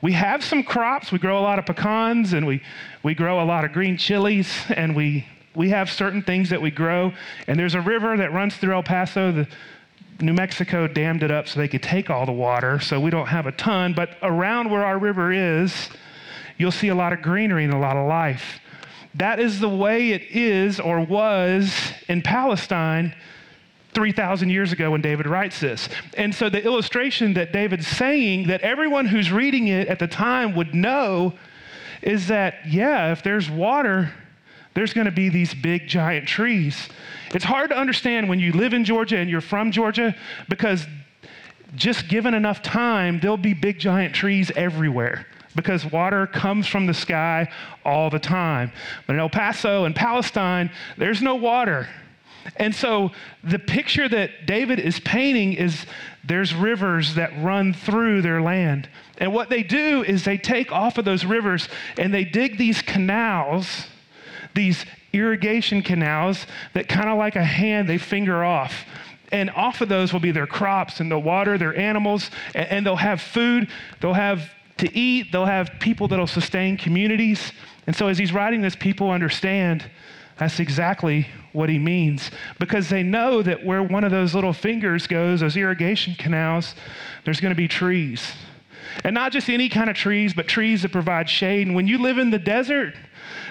We 0.02 0.12
have 0.12 0.42
some 0.42 0.62
crops. 0.62 1.12
We 1.12 1.18
grow 1.18 1.38
a 1.38 1.42
lot 1.42 1.58
of 1.58 1.66
pecans 1.66 2.32
and 2.32 2.46
we, 2.46 2.62
we 3.02 3.14
grow 3.14 3.42
a 3.42 3.44
lot 3.44 3.64
of 3.64 3.72
green 3.72 3.98
chilies 3.98 4.50
and 4.70 4.96
we, 4.96 5.26
we 5.54 5.70
have 5.70 5.90
certain 5.90 6.22
things 6.22 6.48
that 6.50 6.62
we 6.62 6.70
grow. 6.70 7.12
And 7.46 7.58
there's 7.58 7.74
a 7.74 7.80
river 7.80 8.16
that 8.16 8.32
runs 8.32 8.56
through 8.56 8.74
El 8.74 8.82
Paso. 8.82 9.32
The, 9.32 9.48
New 10.22 10.32
Mexico 10.32 10.86
dammed 10.86 11.22
it 11.22 11.30
up 11.30 11.48
so 11.48 11.58
they 11.58 11.68
could 11.68 11.82
take 11.82 12.10
all 12.10 12.26
the 12.26 12.32
water, 12.32 12.78
so 12.80 13.00
we 13.00 13.10
don't 13.10 13.28
have 13.28 13.46
a 13.46 13.52
ton. 13.52 13.94
But 13.94 14.16
around 14.22 14.70
where 14.70 14.84
our 14.84 14.98
river 14.98 15.32
is, 15.32 15.88
you'll 16.58 16.72
see 16.72 16.88
a 16.88 16.94
lot 16.94 17.12
of 17.12 17.22
greenery 17.22 17.64
and 17.64 17.72
a 17.72 17.78
lot 17.78 17.96
of 17.96 18.06
life. 18.06 18.60
That 19.14 19.40
is 19.40 19.60
the 19.60 19.68
way 19.68 20.10
it 20.10 20.22
is 20.30 20.78
or 20.78 21.00
was 21.00 21.74
in 22.08 22.22
Palestine 22.22 23.14
3,000 23.92 24.50
years 24.50 24.72
ago 24.72 24.92
when 24.92 25.00
David 25.00 25.26
writes 25.26 25.58
this. 25.60 25.88
And 26.16 26.34
so 26.34 26.48
the 26.48 26.62
illustration 26.62 27.34
that 27.34 27.52
David's 27.52 27.88
saying 27.88 28.46
that 28.46 28.60
everyone 28.60 29.06
who's 29.06 29.32
reading 29.32 29.68
it 29.68 29.88
at 29.88 29.98
the 29.98 30.06
time 30.06 30.54
would 30.54 30.74
know 30.74 31.34
is 32.02 32.28
that, 32.28 32.54
yeah, 32.68 33.10
if 33.12 33.22
there's 33.22 33.50
water, 33.50 34.12
there's 34.80 34.94
going 34.94 35.04
to 35.04 35.10
be 35.10 35.28
these 35.28 35.52
big 35.52 35.86
giant 35.86 36.26
trees. 36.26 36.88
It's 37.34 37.44
hard 37.44 37.68
to 37.68 37.76
understand 37.76 38.30
when 38.30 38.40
you 38.40 38.50
live 38.52 38.72
in 38.72 38.82
Georgia 38.82 39.18
and 39.18 39.28
you're 39.28 39.42
from 39.42 39.72
Georgia 39.72 40.16
because 40.48 40.86
just 41.76 42.08
given 42.08 42.32
enough 42.32 42.62
time, 42.62 43.20
there'll 43.20 43.36
be 43.36 43.52
big 43.52 43.78
giant 43.78 44.14
trees 44.14 44.50
everywhere 44.56 45.26
because 45.54 45.84
water 45.84 46.26
comes 46.26 46.66
from 46.66 46.86
the 46.86 46.94
sky 46.94 47.52
all 47.84 48.08
the 48.08 48.18
time. 48.18 48.72
But 49.06 49.16
in 49.16 49.20
El 49.20 49.28
Paso 49.28 49.84
and 49.84 49.94
Palestine, 49.94 50.70
there's 50.96 51.20
no 51.20 51.34
water. 51.34 51.86
And 52.56 52.74
so 52.74 53.10
the 53.44 53.58
picture 53.58 54.08
that 54.08 54.46
David 54.46 54.80
is 54.80 54.98
painting 55.00 55.52
is 55.52 55.84
there's 56.24 56.54
rivers 56.54 57.16
that 57.16 57.38
run 57.42 57.74
through 57.74 58.22
their 58.22 58.40
land. 58.40 58.88
And 59.18 59.34
what 59.34 59.50
they 59.50 59.62
do 59.62 60.04
is 60.04 60.24
they 60.24 60.38
take 60.38 60.72
off 60.72 60.96
of 60.96 61.04
those 61.04 61.26
rivers 61.26 61.68
and 61.98 62.14
they 62.14 62.24
dig 62.24 62.56
these 62.56 62.80
canals, 62.80 63.84
these 64.54 64.84
irrigation 65.12 65.82
canals 65.82 66.46
that 66.74 66.88
kind 66.88 67.08
of 67.08 67.18
like 67.18 67.36
a 67.36 67.44
hand 67.44 67.88
they 67.88 67.98
finger 67.98 68.44
off. 68.44 68.84
And 69.32 69.50
off 69.50 69.80
of 69.80 69.88
those 69.88 70.12
will 70.12 70.20
be 70.20 70.32
their 70.32 70.46
crops 70.46 71.00
and 71.00 71.10
they'll 71.10 71.22
water 71.22 71.56
their 71.56 71.76
animals 71.76 72.30
and, 72.54 72.68
and 72.68 72.86
they'll 72.86 72.96
have 72.96 73.20
food, 73.20 73.68
they'll 74.00 74.12
have 74.12 74.50
to 74.78 74.96
eat, 74.96 75.30
they'll 75.30 75.44
have 75.44 75.70
people 75.78 76.08
that'll 76.08 76.26
sustain 76.26 76.76
communities. 76.76 77.52
And 77.86 77.94
so 77.94 78.08
as 78.08 78.18
he's 78.18 78.32
writing 78.32 78.60
this, 78.62 78.74
people 78.74 79.10
understand 79.10 79.88
that's 80.38 80.58
exactly 80.58 81.28
what 81.52 81.68
he 81.68 81.78
means 81.78 82.30
because 82.58 82.88
they 82.88 83.02
know 83.02 83.42
that 83.42 83.64
where 83.64 83.82
one 83.82 84.04
of 84.04 84.10
those 84.10 84.34
little 84.34 84.54
fingers 84.54 85.06
goes, 85.06 85.40
those 85.40 85.56
irrigation 85.56 86.14
canals, 86.14 86.74
there's 87.24 87.40
going 87.40 87.50
to 87.50 87.56
be 87.56 87.68
trees. 87.68 88.32
And 89.04 89.14
not 89.14 89.32
just 89.32 89.48
any 89.48 89.68
kind 89.68 89.90
of 89.90 89.96
trees, 89.96 90.34
but 90.34 90.46
trees 90.46 90.82
that 90.82 90.92
provide 90.92 91.28
shade. 91.28 91.66
And 91.66 91.76
when 91.76 91.86
you 91.86 91.98
live 91.98 92.18
in 92.18 92.30
the 92.30 92.38
desert, 92.38 92.94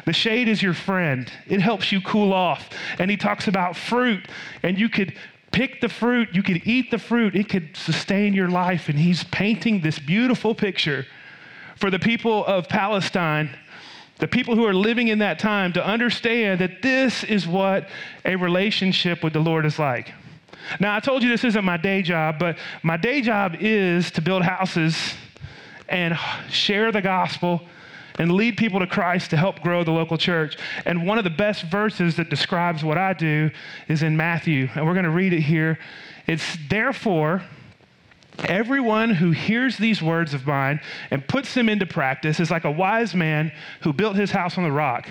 the 0.05 0.13
shade 0.13 0.47
is 0.47 0.61
your 0.61 0.73
friend. 0.73 1.31
It 1.47 1.61
helps 1.61 1.91
you 1.91 2.01
cool 2.01 2.33
off. 2.33 2.69
And 2.99 3.09
he 3.09 3.17
talks 3.17 3.47
about 3.47 3.75
fruit, 3.75 4.27
and 4.63 4.79
you 4.79 4.89
could 4.89 5.15
pick 5.51 5.81
the 5.81 5.89
fruit, 5.89 6.29
you 6.33 6.43
could 6.43 6.65
eat 6.67 6.91
the 6.91 6.99
fruit, 6.99 7.35
it 7.35 7.49
could 7.49 7.75
sustain 7.75 8.33
your 8.33 8.49
life. 8.49 8.89
And 8.89 8.99
he's 8.99 9.23
painting 9.25 9.81
this 9.81 9.97
beautiful 9.99 10.53
picture 10.53 11.05
for 11.75 11.89
the 11.89 11.99
people 11.99 12.45
of 12.45 12.67
Palestine 12.67 13.49
the 14.19 14.27
people 14.27 14.55
who 14.55 14.65
are 14.65 14.73
living 14.73 15.07
in 15.07 15.19
that 15.19 15.39
time 15.39 15.73
to 15.73 15.85
understand 15.85 16.59
that 16.59 16.81
this 16.81 17.23
is 17.23 17.47
what 17.47 17.87
a 18.25 18.35
relationship 18.35 19.23
with 19.23 19.33
the 19.33 19.39
Lord 19.39 19.65
is 19.65 19.79
like. 19.79 20.11
Now, 20.79 20.95
I 20.95 20.99
told 20.99 21.23
you 21.23 21.29
this 21.29 21.45
isn't 21.45 21.63
my 21.63 21.77
day 21.77 22.01
job, 22.01 22.37
but 22.37 22.57
my 22.83 22.97
day 22.97 23.21
job 23.21 23.55
is 23.59 24.11
to 24.11 24.21
build 24.21 24.43
houses 24.43 25.15
and 25.89 26.17
share 26.49 26.91
the 26.91 27.01
gospel 27.01 27.61
and 28.17 28.31
lead 28.33 28.57
people 28.57 28.79
to 28.79 28.87
Christ 28.87 29.29
to 29.29 29.37
help 29.37 29.61
grow 29.61 29.83
the 29.83 29.91
local 29.91 30.17
church. 30.17 30.57
And 30.85 31.07
one 31.07 31.17
of 31.17 31.23
the 31.23 31.29
best 31.29 31.63
verses 31.63 32.17
that 32.17 32.29
describes 32.29 32.83
what 32.83 32.97
I 32.97 33.13
do 33.13 33.49
is 33.87 34.03
in 34.03 34.17
Matthew, 34.17 34.67
and 34.75 34.85
we're 34.85 34.93
going 34.93 35.05
to 35.05 35.11
read 35.11 35.33
it 35.33 35.41
here. 35.41 35.79
It's 36.27 36.57
therefore, 36.69 37.43
Everyone 38.47 39.09
who 39.09 39.31
hears 39.31 39.77
these 39.77 40.01
words 40.01 40.33
of 40.33 40.47
mine 40.47 40.79
and 41.11 41.27
puts 41.27 41.53
them 41.53 41.67
into 41.67 41.85
practice 41.85 42.39
is 42.39 42.49
like 42.49 42.63
a 42.63 42.71
wise 42.71 43.13
man 43.13 43.51
who 43.81 43.91
built 43.91 44.15
his 44.15 44.31
house 44.31 44.57
on 44.57 44.63
the 44.63 44.71
rock. 44.71 45.09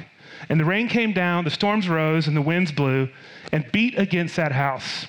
And 0.48 0.58
the 0.58 0.64
rain 0.64 0.88
came 0.88 1.12
down, 1.12 1.44
the 1.44 1.50
storms 1.50 1.88
rose, 1.88 2.26
and 2.26 2.36
the 2.36 2.42
winds 2.42 2.72
blew 2.72 3.08
and 3.52 3.70
beat 3.72 3.98
against 3.98 4.36
that 4.36 4.52
house. 4.52 5.06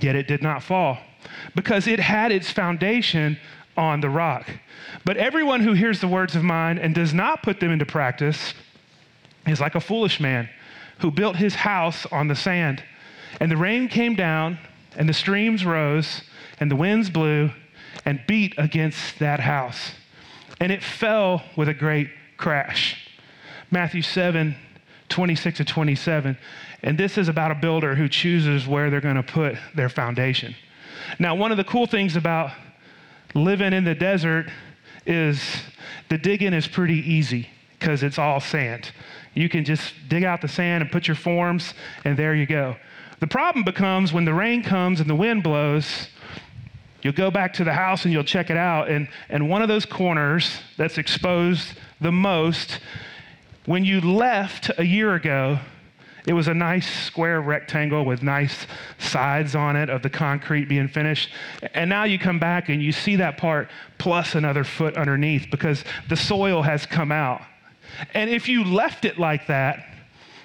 Yet 0.00 0.16
it 0.16 0.26
did 0.26 0.42
not 0.42 0.62
fall 0.62 0.98
because 1.54 1.86
it 1.86 2.00
had 2.00 2.32
its 2.32 2.50
foundation 2.50 3.38
on 3.76 4.00
the 4.00 4.08
rock. 4.08 4.48
But 5.04 5.16
everyone 5.16 5.60
who 5.60 5.72
hears 5.72 6.00
the 6.00 6.08
words 6.08 6.36
of 6.36 6.42
mine 6.42 6.78
and 6.78 6.94
does 6.94 7.12
not 7.12 7.42
put 7.42 7.60
them 7.60 7.70
into 7.70 7.86
practice 7.86 8.54
is 9.46 9.60
like 9.60 9.74
a 9.74 9.80
foolish 9.80 10.20
man 10.20 10.48
who 11.00 11.10
built 11.10 11.36
his 11.36 11.54
house 11.54 12.06
on 12.06 12.28
the 12.28 12.36
sand. 12.36 12.82
And 13.40 13.50
the 13.50 13.56
rain 13.56 13.88
came 13.88 14.14
down, 14.14 14.58
and 14.96 15.08
the 15.08 15.14
streams 15.14 15.64
rose 15.64 16.22
and 16.60 16.70
the 16.70 16.76
winds 16.76 17.10
blew 17.10 17.50
and 18.04 18.20
beat 18.26 18.54
against 18.58 19.18
that 19.18 19.40
house, 19.40 19.92
and 20.60 20.70
it 20.70 20.82
fell 20.82 21.42
with 21.56 21.68
a 21.68 21.74
great 21.74 22.10
crash. 22.36 23.08
Matthew 23.70 24.02
7 24.02 24.54
26 25.10 25.58
to 25.58 25.64
27. 25.64 26.36
And 26.82 26.98
this 26.98 27.18
is 27.18 27.28
about 27.28 27.50
a 27.50 27.54
builder 27.54 27.94
who 27.94 28.08
chooses 28.08 28.66
where 28.66 28.90
they're 28.90 29.00
going 29.00 29.14
to 29.16 29.22
put 29.22 29.56
their 29.74 29.88
foundation. 29.88 30.56
Now, 31.18 31.34
one 31.34 31.50
of 31.50 31.56
the 31.56 31.64
cool 31.64 31.86
things 31.86 32.16
about 32.16 32.50
living 33.34 33.72
in 33.72 33.84
the 33.84 33.94
desert 33.94 34.46
is 35.06 35.42
the 36.08 36.18
digging 36.18 36.52
is 36.52 36.66
pretty 36.66 36.98
easy 36.98 37.48
because 37.78 38.02
it's 38.02 38.18
all 38.18 38.40
sand. 38.40 38.90
You 39.34 39.48
can 39.48 39.64
just 39.64 39.92
dig 40.08 40.24
out 40.24 40.40
the 40.40 40.48
sand 40.48 40.82
and 40.82 40.90
put 40.90 41.08
your 41.08 41.16
forms, 41.16 41.74
and 42.04 42.16
there 42.16 42.34
you 42.34 42.46
go. 42.46 42.76
The 43.20 43.26
problem 43.26 43.64
becomes 43.64 44.12
when 44.12 44.24
the 44.24 44.34
rain 44.34 44.62
comes 44.62 45.00
and 45.00 45.10
the 45.10 45.14
wind 45.14 45.42
blows, 45.42 46.08
You'll 47.04 47.12
go 47.12 47.30
back 47.30 47.52
to 47.54 47.64
the 47.64 47.72
house 47.74 48.06
and 48.06 48.14
you'll 48.14 48.24
check 48.24 48.48
it 48.48 48.56
out. 48.56 48.88
And, 48.88 49.08
and 49.28 49.50
one 49.50 49.60
of 49.60 49.68
those 49.68 49.84
corners 49.84 50.58
that's 50.78 50.96
exposed 50.96 51.74
the 52.00 52.10
most, 52.10 52.80
when 53.66 53.84
you 53.84 54.00
left 54.00 54.70
a 54.78 54.84
year 54.84 55.14
ago, 55.14 55.58
it 56.26 56.32
was 56.32 56.48
a 56.48 56.54
nice 56.54 56.90
square 57.04 57.42
rectangle 57.42 58.04
with 58.04 58.22
nice 58.22 58.66
sides 58.98 59.54
on 59.54 59.76
it 59.76 59.90
of 59.90 60.02
the 60.02 60.08
concrete 60.08 60.68
being 60.68 60.88
finished. 60.88 61.30
And 61.74 61.90
now 61.90 62.04
you 62.04 62.18
come 62.18 62.38
back 62.38 62.70
and 62.70 62.82
you 62.82 62.92
see 62.92 63.16
that 63.16 63.36
part 63.36 63.68
plus 63.98 64.34
another 64.34 64.64
foot 64.64 64.96
underneath 64.96 65.48
because 65.50 65.84
the 66.08 66.16
soil 66.16 66.62
has 66.62 66.86
come 66.86 67.12
out. 67.12 67.42
And 68.14 68.30
if 68.30 68.48
you 68.48 68.64
left 68.64 69.04
it 69.04 69.18
like 69.18 69.46
that 69.48 69.84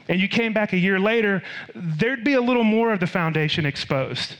and 0.10 0.20
you 0.20 0.28
came 0.28 0.52
back 0.54 0.74
a 0.74 0.78
year 0.78 1.00
later, 1.00 1.42
there'd 1.74 2.26
be 2.26 2.34
a 2.34 2.42
little 2.42 2.65
more 2.65 2.92
of 2.92 3.00
the 3.00 3.08
foundation 3.08 3.65
exposed. 3.65 4.36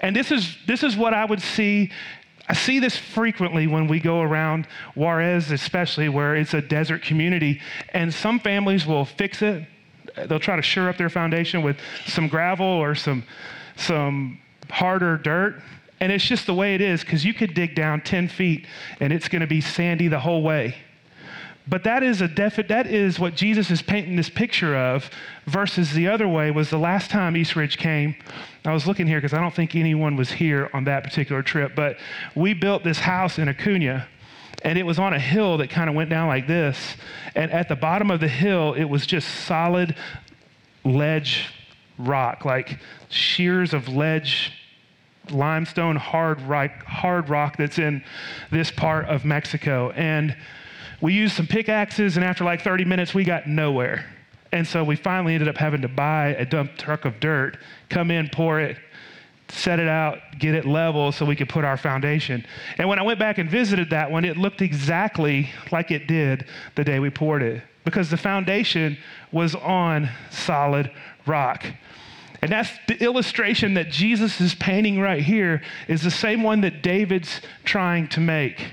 And 0.00 0.14
this 0.14 0.30
is, 0.30 0.56
this 0.66 0.82
is 0.82 0.94
what 0.94 1.14
I 1.14 1.24
would 1.24 1.40
see. 1.40 1.90
I 2.48 2.54
see 2.54 2.80
this 2.80 2.96
frequently 2.96 3.66
when 3.66 3.86
we 3.86 3.98
go 3.98 4.20
around 4.20 4.66
Juarez, 4.94 5.50
especially 5.52 6.10
where 6.10 6.36
it's 6.36 6.52
a 6.52 6.60
desert 6.60 7.02
community. 7.02 7.62
And 7.90 8.12
some 8.12 8.40
families 8.40 8.84
will 8.84 9.06
fix 9.06 9.40
it. 9.40 9.66
They'll 10.26 10.40
try 10.40 10.56
to 10.56 10.62
shore 10.62 10.88
up 10.88 10.96
their 10.96 11.10
foundation 11.10 11.62
with 11.62 11.76
some 12.06 12.28
gravel 12.28 12.66
or 12.66 12.94
some, 12.94 13.24
some 13.76 14.38
harder 14.70 15.16
dirt. 15.16 15.62
And 16.00 16.10
it's 16.10 16.24
just 16.24 16.46
the 16.46 16.54
way 16.54 16.74
it 16.74 16.80
is 16.80 17.02
because 17.02 17.24
you 17.24 17.32
could 17.32 17.54
dig 17.54 17.74
down 17.74 18.00
10 18.00 18.28
feet 18.28 18.66
and 19.00 19.12
it's 19.12 19.28
going 19.28 19.40
to 19.40 19.46
be 19.46 19.60
sandy 19.60 20.08
the 20.08 20.18
whole 20.18 20.42
way. 20.42 20.74
But 21.68 21.84
that 21.84 22.02
is 22.02 22.20
a 22.20 22.28
defi- 22.28 22.62
that 22.62 22.88
is 22.88 23.20
what 23.20 23.36
Jesus 23.36 23.70
is 23.70 23.82
painting 23.82 24.16
this 24.16 24.28
picture 24.28 24.76
of 24.76 25.08
versus 25.46 25.92
the 25.92 26.08
other 26.08 26.26
way 26.26 26.50
was 26.50 26.70
the 26.70 26.78
last 26.78 27.10
time 27.10 27.36
East 27.36 27.54
Ridge 27.54 27.78
came. 27.78 28.16
I 28.64 28.72
was 28.72 28.86
looking 28.86 29.06
here 29.06 29.18
because 29.18 29.32
I 29.32 29.40
don't 29.40 29.54
think 29.54 29.76
anyone 29.76 30.16
was 30.16 30.32
here 30.32 30.68
on 30.72 30.84
that 30.84 31.04
particular 31.04 31.42
trip, 31.42 31.76
but 31.76 31.98
we 32.34 32.52
built 32.52 32.82
this 32.82 32.98
house 32.98 33.38
in 33.38 33.48
Acuna 33.48 34.08
and 34.62 34.78
it 34.78 34.84
was 34.84 34.98
on 34.98 35.12
a 35.12 35.18
hill 35.18 35.58
that 35.58 35.70
kind 35.70 35.90
of 35.90 35.96
went 35.96 36.08
down 36.08 36.28
like 36.28 36.46
this. 36.46 36.96
And 37.34 37.50
at 37.50 37.68
the 37.68 37.76
bottom 37.76 38.10
of 38.10 38.20
the 38.20 38.28
hill, 38.28 38.74
it 38.74 38.84
was 38.84 39.06
just 39.06 39.28
solid 39.46 39.96
ledge 40.84 41.48
rock, 41.98 42.44
like 42.44 42.78
shears 43.08 43.74
of 43.74 43.88
ledge 43.88 44.52
limestone 45.30 45.96
hard 45.96 46.40
rock, 46.42 46.84
hard 46.84 47.28
rock 47.28 47.56
that's 47.56 47.78
in 47.78 48.02
this 48.50 48.70
part 48.70 49.06
of 49.06 49.24
Mexico. 49.24 49.90
And 49.90 50.36
we 51.00 51.14
used 51.14 51.36
some 51.36 51.46
pickaxes, 51.46 52.16
and 52.16 52.24
after 52.24 52.44
like 52.44 52.62
30 52.62 52.84
minutes, 52.84 53.14
we 53.14 53.24
got 53.24 53.46
nowhere. 53.46 54.06
And 54.52 54.66
so 54.66 54.84
we 54.84 54.96
finally 54.96 55.34
ended 55.34 55.48
up 55.48 55.56
having 55.56 55.82
to 55.82 55.88
buy 55.88 56.28
a 56.28 56.44
dump 56.44 56.76
truck 56.76 57.04
of 57.04 57.20
dirt, 57.20 57.56
come 57.88 58.10
in, 58.10 58.28
pour 58.28 58.60
it, 58.60 58.76
set 59.52 59.78
it 59.78 59.88
out, 59.88 60.18
get 60.38 60.54
it 60.54 60.64
level 60.64 61.12
so 61.12 61.26
we 61.26 61.36
could 61.36 61.48
put 61.48 61.64
our 61.64 61.76
foundation. 61.76 62.44
And 62.78 62.88
when 62.88 62.98
I 62.98 63.02
went 63.02 63.18
back 63.18 63.38
and 63.38 63.50
visited 63.50 63.90
that 63.90 64.10
one, 64.10 64.24
it 64.24 64.36
looked 64.36 64.62
exactly 64.62 65.50
like 65.70 65.90
it 65.90 66.06
did 66.06 66.46
the 66.74 66.84
day 66.84 66.98
we 66.98 67.10
poured 67.10 67.42
it 67.42 67.62
because 67.84 68.10
the 68.10 68.16
foundation 68.16 68.96
was 69.30 69.54
on 69.54 70.08
solid 70.30 70.90
rock. 71.26 71.66
And 72.40 72.50
that's 72.50 72.70
the 72.88 73.00
illustration 73.02 73.74
that 73.74 73.90
Jesus 73.90 74.40
is 74.40 74.54
painting 74.54 74.98
right 74.98 75.22
here 75.22 75.62
is 75.86 76.02
the 76.02 76.10
same 76.10 76.42
one 76.42 76.62
that 76.62 76.82
David's 76.82 77.40
trying 77.64 78.08
to 78.08 78.20
make. 78.20 78.66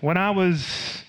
When 0.00 0.16
I 0.16 0.30
was 0.30 1.02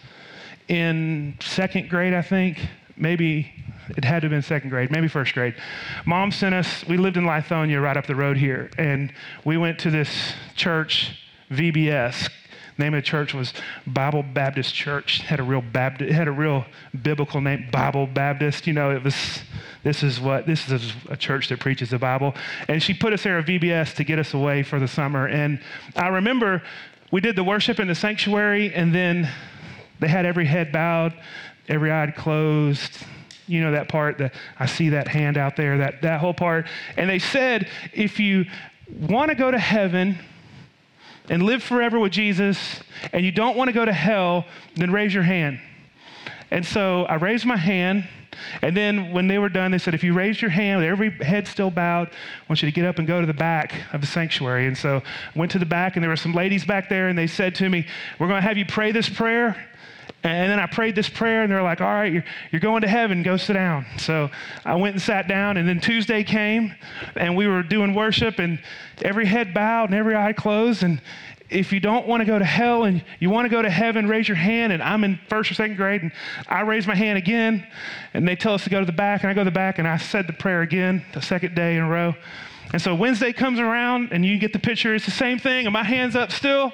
in 0.67 1.38
second 1.41 1.89
grade, 1.89 2.13
I 2.13 2.21
think, 2.21 2.60
maybe 2.95 3.52
It 3.97 4.06
had 4.06 4.21
to 4.21 4.25
have 4.25 4.32
been 4.32 4.41
second 4.41 4.69
grade, 4.69 4.91
maybe 4.91 5.08
first 5.08 5.34
grade. 5.34 5.56
Mom 6.06 6.32
sent 6.32 6.56
us, 6.56 6.86
we 6.88 6.97
lived 6.97 7.17
in 7.17 7.25
Lithonia 7.25 7.82
right 7.82 7.97
up 7.97 8.08
the 8.08 8.15
road 8.15 8.38
here, 8.38 8.69
and 8.77 9.13
we 9.45 9.58
went 9.58 9.80
to 9.80 9.91
this 9.91 10.34
church, 10.56 11.17
VBS. 11.49 12.30
Name 12.77 12.93
of 12.93 13.04
the 13.04 13.06
church 13.06 13.34
was 13.34 13.54
Bible 13.86 14.23
Baptist 14.23 14.73
Church. 14.73 15.19
Had 15.19 15.39
a 15.39 15.43
real 15.43 15.62
Baptist, 15.62 16.12
had 16.12 16.27
a 16.27 16.32
real 16.32 16.65
biblical 17.04 17.41
name, 17.41 17.67
Bible 17.71 18.08
Baptist. 18.08 18.65
You 18.65 18.73
know, 18.73 18.91
it 18.91 19.04
was 19.04 19.15
this 19.84 20.04
is 20.04 20.19
what 20.19 20.47
this 20.47 20.69
is 20.69 20.93
a 21.10 21.17
church 21.17 21.49
that 21.49 21.60
preaches 21.60 21.89
the 21.89 21.99
Bible. 21.99 22.34
And 22.67 22.82
she 22.82 22.93
put 22.93 23.13
us 23.13 23.23
there 23.23 23.38
at 23.39 23.45
VBS 23.45 23.93
to 23.95 24.04
get 24.04 24.19
us 24.19 24.34
away 24.34 24.63
for 24.63 24.80
the 24.80 24.88
summer. 24.88 25.27
And 25.27 25.60
I 25.95 26.08
remember 26.08 26.63
we 27.12 27.19
did 27.19 27.36
the 27.36 27.43
worship 27.43 27.80
in 27.80 27.88
the 27.88 27.95
sanctuary, 27.95 28.73
and 28.73 28.95
then 28.95 29.30
they 29.99 30.08
had 30.08 30.25
every 30.25 30.45
head 30.45 30.71
bowed, 30.71 31.13
every 31.67 31.91
eye 31.91 32.12
closed. 32.15 32.97
You 33.52 33.60
know 33.60 33.72
that 33.72 33.90
part 33.90 34.18
that 34.20 34.34
I 34.58 34.66
see 34.66 34.90
that 34.90 35.10
hand 35.10 35.38
out 35.38 35.58
there, 35.58 35.78
that, 35.80 36.02
that 36.04 36.22
whole 36.22 36.34
part. 36.34 36.68
And 36.96 37.10
they 37.10 37.20
said, 37.20 37.68
if 37.92 38.18
you 38.18 38.46
want 38.90 39.28
to 39.28 39.36
go 39.36 39.52
to 39.52 39.60
heaven 39.60 40.18
and 41.28 41.44
live 41.44 41.62
forever 41.62 42.00
with 42.00 42.14
Jesus, 42.14 42.82
and 43.12 43.26
you 43.26 43.32
don't 43.34 43.58
want 43.58 43.68
to 43.68 43.74
go 43.74 43.84
to 43.84 43.92
hell, 43.92 44.46
then 44.78 44.90
raise 44.90 45.14
your 45.14 45.24
hand. 45.24 45.60
And 46.50 46.66
so 46.66 47.04
I 47.04 47.16
raised 47.16 47.46
my 47.46 47.58
hand. 47.58 48.08
And 48.62 48.76
then 48.76 49.12
when 49.12 49.28
they 49.28 49.38
were 49.38 49.50
done, 49.50 49.72
they 49.72 49.78
said, 49.78 49.94
if 49.94 50.04
you 50.04 50.14
raise 50.14 50.42
your 50.42 50.52
hand 50.52 50.80
with 50.80 50.88
every 50.88 51.12
head 51.12 51.46
still 51.46 51.70
bowed, 51.70 52.08
I 52.08 52.14
want 52.48 52.62
you 52.62 52.70
to 52.70 52.74
get 52.74 52.86
up 52.86 53.00
and 53.00 53.08
go 53.08 53.20
to 53.20 53.28
the 53.28 53.34
back 53.34 53.74
of 53.92 54.00
the 54.00 54.08
sanctuary. 54.08 54.68
And 54.68 54.78
so 54.78 55.02
I 55.36 55.40
went 55.40 55.52
to 55.52 55.60
the 55.60 55.66
back, 55.66 55.98
and 55.98 56.04
there 56.04 56.10
were 56.10 56.16
some 56.16 56.34
ladies 56.34 56.64
back 56.64 56.88
there, 56.88 57.10
and 57.10 57.18
they 57.18 57.28
said 57.28 57.54
to 57.56 57.68
me, 57.68 57.86
We're 58.18 58.28
going 58.28 58.42
to 58.42 58.48
have 58.48 58.58
you 58.58 58.66
pray 58.66 58.94
this 58.94 59.10
prayer. 59.10 59.58
And 60.23 60.51
then 60.51 60.60
I 60.60 60.67
prayed 60.67 60.95
this 60.95 61.10
prayer, 61.10 61.41
and 61.43 61.51
they're 61.51 61.63
like, 61.63 61.81
All 61.81 61.88
right, 61.88 62.12
you're, 62.12 62.23
you're 62.51 62.62
going 62.62 62.81
to 62.81 62.88
heaven, 62.88 63.23
go 63.23 63.38
sit 63.38 63.53
down. 63.53 63.86
So 63.97 64.29
I 64.63 64.75
went 64.75 64.95
and 64.95 65.01
sat 65.01 65.27
down, 65.27 65.57
and 65.57 65.67
then 65.67 65.79
Tuesday 65.79 66.23
came, 66.23 66.75
and 67.15 67.36
we 67.36 67.47
were 67.47 67.63
doing 67.63 67.95
worship, 67.95 68.38
and 68.39 68.60
every 69.01 69.25
head 69.25 69.53
bowed 69.53 69.86
and 69.86 69.95
every 69.95 70.15
eye 70.15 70.34
closed. 70.34 70.84
And 70.84 71.01
if 71.51 71.73
you 71.73 71.79
don't 71.79 72.07
want 72.07 72.21
to 72.21 72.25
go 72.25 72.39
to 72.39 72.45
hell 72.45 72.86
and 72.86 73.03
you 73.19 73.29
want 73.29 73.45
to 73.45 73.49
go 73.49 73.62
to 73.62 73.69
heaven, 73.69 74.07
raise 74.07 74.27
your 74.27 74.38
hand. 74.38 74.71
And 74.71 74.81
I'm 74.81 75.03
in 75.03 75.19
first 75.27 75.51
or 75.51 75.53
second 75.53 75.75
grade, 75.75 76.01
and 76.01 76.12
I 76.47 76.62
raise 76.62 76.88
my 76.88 76.95
hand 76.95 77.17
again, 77.17 77.67
and 78.13 78.27
they 78.27 78.36
tell 78.36 78.53
us 78.53 78.63
to 78.63 78.69
go 78.69 78.79
to 78.79 78.86
the 78.86 78.91
back, 78.91 79.21
and 79.21 79.29
I 79.29 79.34
go 79.34 79.41
to 79.41 79.49
the 79.49 79.51
back, 79.51 79.79
and 79.79 79.88
I 79.88 79.97
said 79.97 80.27
the 80.27 80.34
prayer 80.34 80.62
again, 80.62 81.03
the 81.13 81.21
second 81.21 81.55
day 81.55 81.75
in 81.75 81.84
a 81.84 81.89
row. 81.89 82.15
And 82.73 82.81
so 82.81 82.95
Wednesday 82.95 83.34
comes 83.34 83.60
around, 83.60 84.10
and 84.12 84.25
you 84.25 84.39
get 84.39 84.53
the 84.53 84.60
picture. 84.60 84.95
It's 84.95 85.05
the 85.05 85.12
same 85.12 85.39
thing, 85.39 85.65
and 85.65 85.73
my 85.73 85.84
hand's 85.84 86.15
up 86.15 86.31
still. 86.31 86.71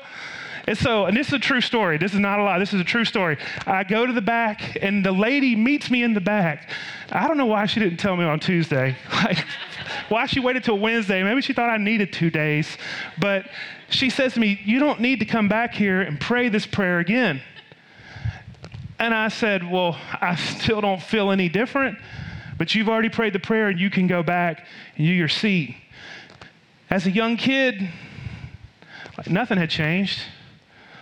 And 0.68 0.78
so, 0.78 1.06
and 1.06 1.16
this 1.16 1.28
is 1.28 1.34
a 1.34 1.40
true 1.40 1.62
story. 1.62 1.98
This 1.98 2.14
is 2.14 2.20
not 2.20 2.40
a 2.40 2.44
lie. 2.44 2.60
This 2.60 2.74
is 2.74 2.82
a 2.82 2.84
true 2.84 3.06
story. 3.06 3.38
I 3.66 3.86
go 3.86 4.06
to 4.06 4.12
the 4.12 4.22
back, 4.22 4.78
and 4.82 5.04
the 5.04 5.14
lady 5.14 5.56
meets 5.56 5.90
me 5.90 6.04
in 6.04 6.14
the 6.14 6.20
back. 6.20 6.70
I 7.10 7.26
don't 7.26 7.38
know 7.38 7.46
why 7.46 7.66
she 7.68 7.80
didn't 7.80 7.98
tell 7.98 8.18
me 8.18 8.26
on 8.26 8.40
Tuesday. 8.40 8.96
Like, 9.24 9.46
why 10.10 10.26
she 10.26 10.40
waited 10.40 10.64
till 10.64 10.78
Wednesday. 10.78 11.24
Maybe 11.24 11.42
she 11.42 11.52
thought 11.52 11.70
I 11.70 11.78
needed 11.78 12.14
two 12.14 12.30
days. 12.30 12.78
But 13.20 13.50
she 13.90 14.10
says 14.10 14.34
to 14.34 14.40
me, 14.40 14.60
You 14.64 14.80
don't 14.80 15.02
need 15.02 15.20
to 15.20 15.26
come 15.26 15.48
back 15.50 15.74
here 15.74 16.02
and 16.02 16.20
pray 16.20 16.50
this 16.50 16.66
prayer 16.66 17.00
again. 17.00 17.42
And 19.00 19.14
I 19.14 19.30
said, 19.30 19.70
Well, 19.70 19.98
I 20.22 20.36
still 20.36 20.82
don't 20.82 21.02
feel 21.02 21.32
any 21.32 21.50
different, 21.50 21.98
but 22.58 22.76
you've 22.76 22.90
already 22.90 23.10
prayed 23.10 23.34
the 23.34 23.40
prayer 23.40 23.70
and 23.70 23.80
you 23.80 23.90
can 23.90 24.08
go 24.08 24.22
back 24.22 24.66
and 24.96 25.06
you 25.06 25.14
your 25.14 25.30
seat. 25.30 25.76
As 26.90 27.08
a 27.08 27.12
young 27.12 27.36
kid, 27.36 27.90
like 29.18 29.30
nothing 29.30 29.58
had 29.58 29.70
changed. 29.70 30.20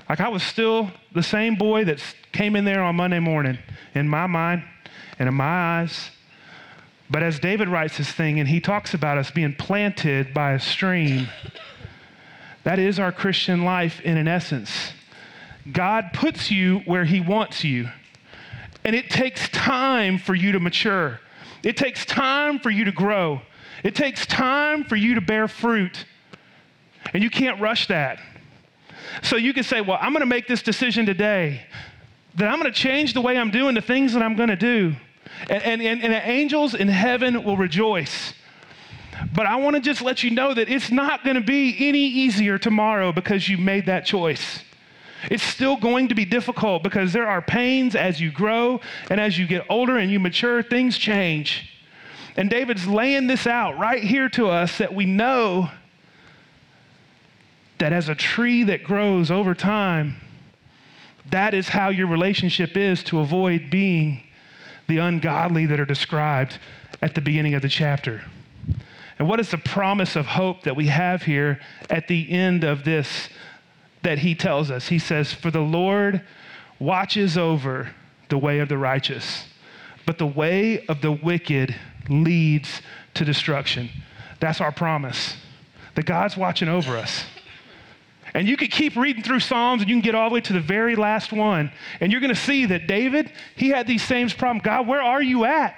Like 0.08 0.20
I 0.20 0.30
was 0.30 0.44
still 0.44 0.92
the 1.14 1.24
same 1.24 1.56
boy 1.56 1.86
that 1.86 2.02
came 2.32 2.56
in 2.56 2.66
there 2.66 2.84
on 2.84 2.96
Monday 2.96 3.20
morning 3.20 3.58
in 3.94 4.08
my 4.08 4.28
mind 4.28 4.64
and 5.18 5.28
in 5.28 5.36
my 5.36 5.80
eyes. 5.82 6.12
But 7.10 7.24
as 7.24 7.40
David 7.40 7.70
writes 7.70 7.98
this 7.98 8.12
thing 8.12 8.40
and 8.40 8.48
he 8.48 8.60
talks 8.60 8.94
about 8.94 9.18
us 9.18 9.32
being 9.32 9.54
planted 9.54 10.34
by 10.34 10.54
a 10.54 10.60
stream, 10.60 11.28
that 12.64 12.80
is 12.80 13.00
our 13.00 13.12
Christian 13.12 13.64
life 13.64 14.02
in 14.02 14.18
an 14.18 14.28
essence. 14.28 14.92
God 15.72 16.12
puts 16.14 16.52
you 16.52 16.80
where 16.86 17.06
he 17.06 17.22
wants 17.22 17.64
you. 17.64 17.90
And 18.84 18.96
it 18.96 19.10
takes 19.10 19.50
time 19.50 20.20
for 20.20 20.36
you 20.36 20.52
to 20.52 20.60
mature. 20.60 21.20
It 21.64 21.78
takes 21.78 22.06
time 22.06 22.60
for 22.60 22.70
you 22.70 22.86
to 22.86 22.92
grow. 22.92 23.42
It 23.84 23.96
takes 23.96 24.26
time 24.28 24.84
for 24.84 24.96
you 24.96 25.16
to 25.16 25.22
bear 25.22 25.48
fruit. 25.48 26.06
And 27.14 27.24
you 27.24 27.32
can't 27.32 27.60
rush 27.60 27.88
that. 27.88 28.20
So 29.24 29.36
you 29.36 29.54
can 29.54 29.64
say, 29.64 29.82
well, 29.82 29.98
I'm 30.02 30.12
going 30.12 30.22
to 30.22 30.28
make 30.28 30.48
this 30.48 30.62
decision 30.62 31.06
today 31.06 31.62
that 32.36 32.48
I'm 32.48 32.60
going 32.60 32.72
to 32.72 32.78
change 32.78 33.14
the 33.14 33.22
way 33.22 33.38
I'm 33.38 33.52
doing 33.52 33.76
the 33.76 33.82
things 33.82 34.14
that 34.14 34.22
I'm 34.22 34.36
going 34.36 34.50
to 34.50 34.56
do. 34.56 34.96
And, 35.50 35.64
and, 35.64 35.82
and, 35.82 36.04
and 36.04 36.14
the 36.14 36.30
angels 36.30 36.76
in 36.76 36.88
heaven 36.88 37.44
will 37.44 37.58
rejoice. 37.58 38.34
But 39.34 39.46
I 39.46 39.56
want 39.56 39.76
to 39.76 39.82
just 39.82 40.02
let 40.02 40.24
you 40.24 40.32
know 40.32 40.54
that 40.54 40.70
it's 40.70 40.92
not 40.92 41.24
going 41.24 41.36
to 41.36 41.42
be 41.42 41.88
any 41.88 42.06
easier 42.06 42.58
tomorrow 42.58 43.12
because 43.12 43.48
you 43.48 43.58
made 43.58 43.86
that 43.86 44.06
choice. 44.06 44.62
It's 45.32 45.44
still 45.44 45.78
going 45.78 46.10
to 46.10 46.16
be 46.16 46.26
difficult 46.26 46.84
because 46.84 47.14
there 47.14 47.28
are 47.28 47.42
pains 47.42 47.96
as 47.96 48.20
you 48.20 48.32
grow 48.32 48.82
and 49.10 49.20
as 49.20 49.38
you 49.38 49.48
get 49.48 49.66
older 49.70 49.98
and 49.98 50.12
you 50.12 50.20
mature, 50.20 50.62
things 50.62 50.98
change. 50.98 51.72
And 52.38 52.50
David's 52.50 52.86
laying 52.86 53.28
this 53.28 53.48
out 53.48 53.78
right 53.80 54.04
here 54.04 54.30
to 54.30 54.50
us 54.50 54.78
that 54.78 54.94
we 54.94 55.06
know 55.06 55.70
that 57.78 57.94
as 57.94 58.10
a 58.10 58.16
tree 58.16 58.64
that 58.64 58.84
grows 58.84 59.30
over 59.30 59.54
time, 59.54 60.16
that 61.32 61.54
is 61.54 61.70
how 61.70 61.90
your 61.90 62.08
relationship 62.08 62.78
is 62.78 63.04
to 63.06 63.20
avoid 63.20 63.70
being 63.70 64.22
the 64.88 65.00
ungodly 65.00 65.66
that 65.66 65.80
are 65.80 65.86
described 65.86 66.60
at 67.02 67.16
the 67.16 67.22
beginning 67.22 67.56
of 67.56 67.62
the 67.62 67.70
chapter. 67.70 68.24
And 69.18 69.28
what 69.28 69.40
is 69.40 69.50
the 69.50 69.58
promise 69.58 70.16
of 70.16 70.26
hope 70.26 70.64
that 70.64 70.76
we 70.76 70.88
have 70.88 71.24
here 71.24 71.60
at 71.90 72.08
the 72.08 72.30
end 72.32 72.64
of 72.64 72.84
this 72.84 73.30
that 74.04 74.20
he 74.20 74.36
tells 74.36 74.70
us? 74.70 74.90
He 74.90 75.00
says, 75.00 75.34
For 75.34 75.52
the 75.52 75.62
Lord 75.62 76.22
watches 76.80 77.38
over 77.38 77.92
the 78.30 78.38
way 78.38 78.60
of 78.60 78.70
the 78.70 78.78
righteous, 78.78 79.46
but 80.06 80.18
the 80.18 80.28
way 80.28 80.86
of 80.88 81.02
the 81.02 81.12
wicked 81.12 81.76
leads 82.10 82.82
to 83.14 83.26
destruction. 83.26 83.90
That's 84.40 84.62
our 84.62 84.72
promise. 84.72 85.38
That 85.96 86.06
God's 86.06 86.36
watching 86.36 86.68
over 86.68 86.98
us. 86.98 87.26
And 88.36 88.50
you 88.50 88.58
could 88.58 88.70
keep 88.70 88.98
reading 88.98 89.24
through 89.24 89.40
Psalms 89.40 89.82
and 89.82 89.90
you 89.90 89.96
can 89.96 90.02
get 90.02 90.14
all 90.14 90.30
the 90.30 90.34
way 90.34 90.42
to 90.42 90.52
the 90.52 90.60
very 90.60 90.98
last 90.98 91.32
one. 91.32 91.72
And 92.02 92.12
you're 92.12 92.20
going 92.20 92.36
to 92.36 92.40
see 92.40 92.66
that 92.66 92.86
David, 92.86 93.32
he 93.56 93.70
had 93.70 93.88
these 93.88 94.04
same 94.04 94.30
problems. 94.30 94.62
God, 94.62 94.88
where 94.88 95.02
are 95.02 95.24
you 95.24 95.46
at? 95.46 95.74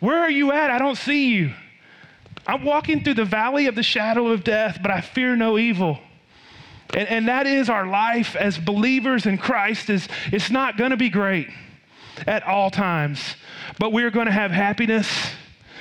Where 0.00 0.18
are 0.18 0.30
you 0.30 0.50
at? 0.50 0.72
I 0.72 0.78
don't 0.78 0.98
see 0.98 1.32
you. 1.32 1.52
I'm 2.44 2.64
walking 2.64 3.04
through 3.04 3.14
the 3.14 3.24
valley 3.24 3.66
of 3.66 3.76
the 3.76 3.84
shadow 3.84 4.32
of 4.32 4.42
death, 4.42 4.80
but 4.82 4.90
I 4.90 5.00
fear 5.00 5.36
no 5.36 5.56
evil. 5.56 6.00
And, 6.92 7.08
and 7.08 7.28
that 7.28 7.46
is 7.46 7.70
our 7.70 7.86
life 7.86 8.34
as 8.34 8.58
believers 8.58 9.24
in 9.24 9.38
Christ 9.38 9.90
is 9.90 10.08
it's 10.32 10.50
not 10.50 10.76
going 10.76 10.90
to 10.90 10.96
be 10.96 11.08
great 11.08 11.48
at 12.26 12.42
all 12.42 12.68
times, 12.68 13.36
but 13.78 13.92
we're 13.92 14.10
going 14.10 14.26
to 14.26 14.32
have 14.32 14.50
happiness 14.50 15.08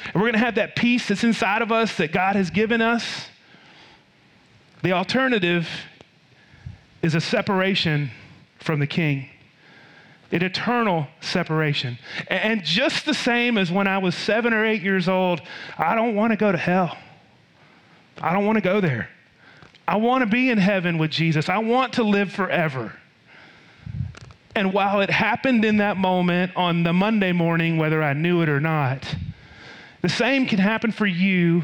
and 0.05 0.15
we're 0.15 0.29
going 0.29 0.33
to 0.33 0.39
have 0.39 0.55
that 0.55 0.75
peace 0.75 1.07
that's 1.07 1.23
inside 1.23 1.63
of 1.63 1.71
us 1.71 1.97
that 1.97 2.11
God 2.11 2.35
has 2.35 2.51
given 2.51 2.79
us. 2.79 3.27
The 4.83 4.91
alternative 4.91 5.69
is 7.01 7.15
a 7.15 7.21
separation 7.21 8.11
from 8.59 8.81
the 8.81 8.87
king, 8.87 9.29
an 10.31 10.43
eternal 10.43 11.07
separation. 11.21 11.97
And 12.27 12.63
just 12.65 13.05
the 13.05 13.13
same 13.13 13.57
as 13.57 13.71
when 13.71 13.87
I 13.87 13.97
was 13.97 14.13
seven 14.13 14.53
or 14.53 14.65
eight 14.65 14.81
years 14.81 15.07
old, 15.07 15.41
I 15.77 15.95
don't 15.95 16.15
want 16.15 16.31
to 16.31 16.37
go 16.37 16.51
to 16.51 16.57
hell. 16.57 16.97
I 18.21 18.33
don't 18.33 18.45
want 18.45 18.57
to 18.57 18.61
go 18.61 18.81
there. 18.81 19.07
I 19.87 19.95
want 19.95 20.21
to 20.21 20.29
be 20.29 20.49
in 20.49 20.57
heaven 20.57 20.97
with 20.97 21.11
Jesus. 21.11 21.47
I 21.47 21.59
want 21.59 21.93
to 21.93 22.03
live 22.03 22.31
forever. 22.31 22.93
And 24.53 24.73
while 24.73 24.99
it 24.99 25.09
happened 25.09 25.63
in 25.63 25.77
that 25.77 25.95
moment 25.95 26.57
on 26.57 26.83
the 26.83 26.93
Monday 26.93 27.31
morning, 27.31 27.77
whether 27.77 28.03
I 28.03 28.11
knew 28.11 28.41
it 28.41 28.49
or 28.49 28.59
not, 28.59 29.15
the 30.01 30.09
same 30.09 30.45
can 30.45 30.59
happen 30.59 30.91
for 30.91 31.05
you 31.05 31.63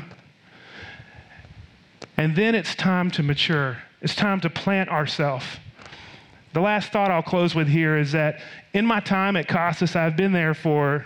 and 2.19 2.35
then 2.35 2.53
it's 2.53 2.75
time 2.75 3.09
to 3.09 3.23
mature. 3.23 3.77
It's 4.01 4.13
time 4.13 4.41
to 4.41 4.49
plant 4.49 4.89
ourselves. 4.89 5.45
The 6.51 6.59
last 6.59 6.91
thought 6.91 7.11
I'll 7.11 7.23
close 7.23 7.55
with 7.55 7.69
here 7.69 7.97
is 7.97 8.11
that 8.11 8.41
in 8.73 8.85
my 8.85 8.99
time 8.99 9.37
at 9.37 9.47
Casas, 9.47 9.95
I've 9.95 10.17
been 10.17 10.33
there 10.33 10.53
for 10.53 11.05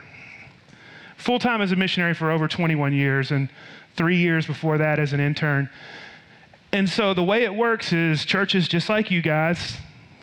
full 1.17 1.37
time 1.37 1.61
as 1.61 1.71
a 1.71 1.75
missionary 1.75 2.15
for 2.15 2.31
over 2.31 2.47
21 2.47 2.93
years 2.93 3.29
and 3.29 3.47
three 3.95 4.17
years 4.17 4.47
before 4.47 4.79
that 4.79 4.97
as 4.97 5.13
an 5.13 5.19
intern. 5.19 5.69
And 6.71 6.89
so 6.89 7.13
the 7.13 7.23
way 7.23 7.43
it 7.43 7.53
works 7.53 7.93
is 7.93 8.25
churches 8.25 8.67
just 8.67 8.89
like 8.89 9.11
you 9.11 9.21
guys 9.21 9.77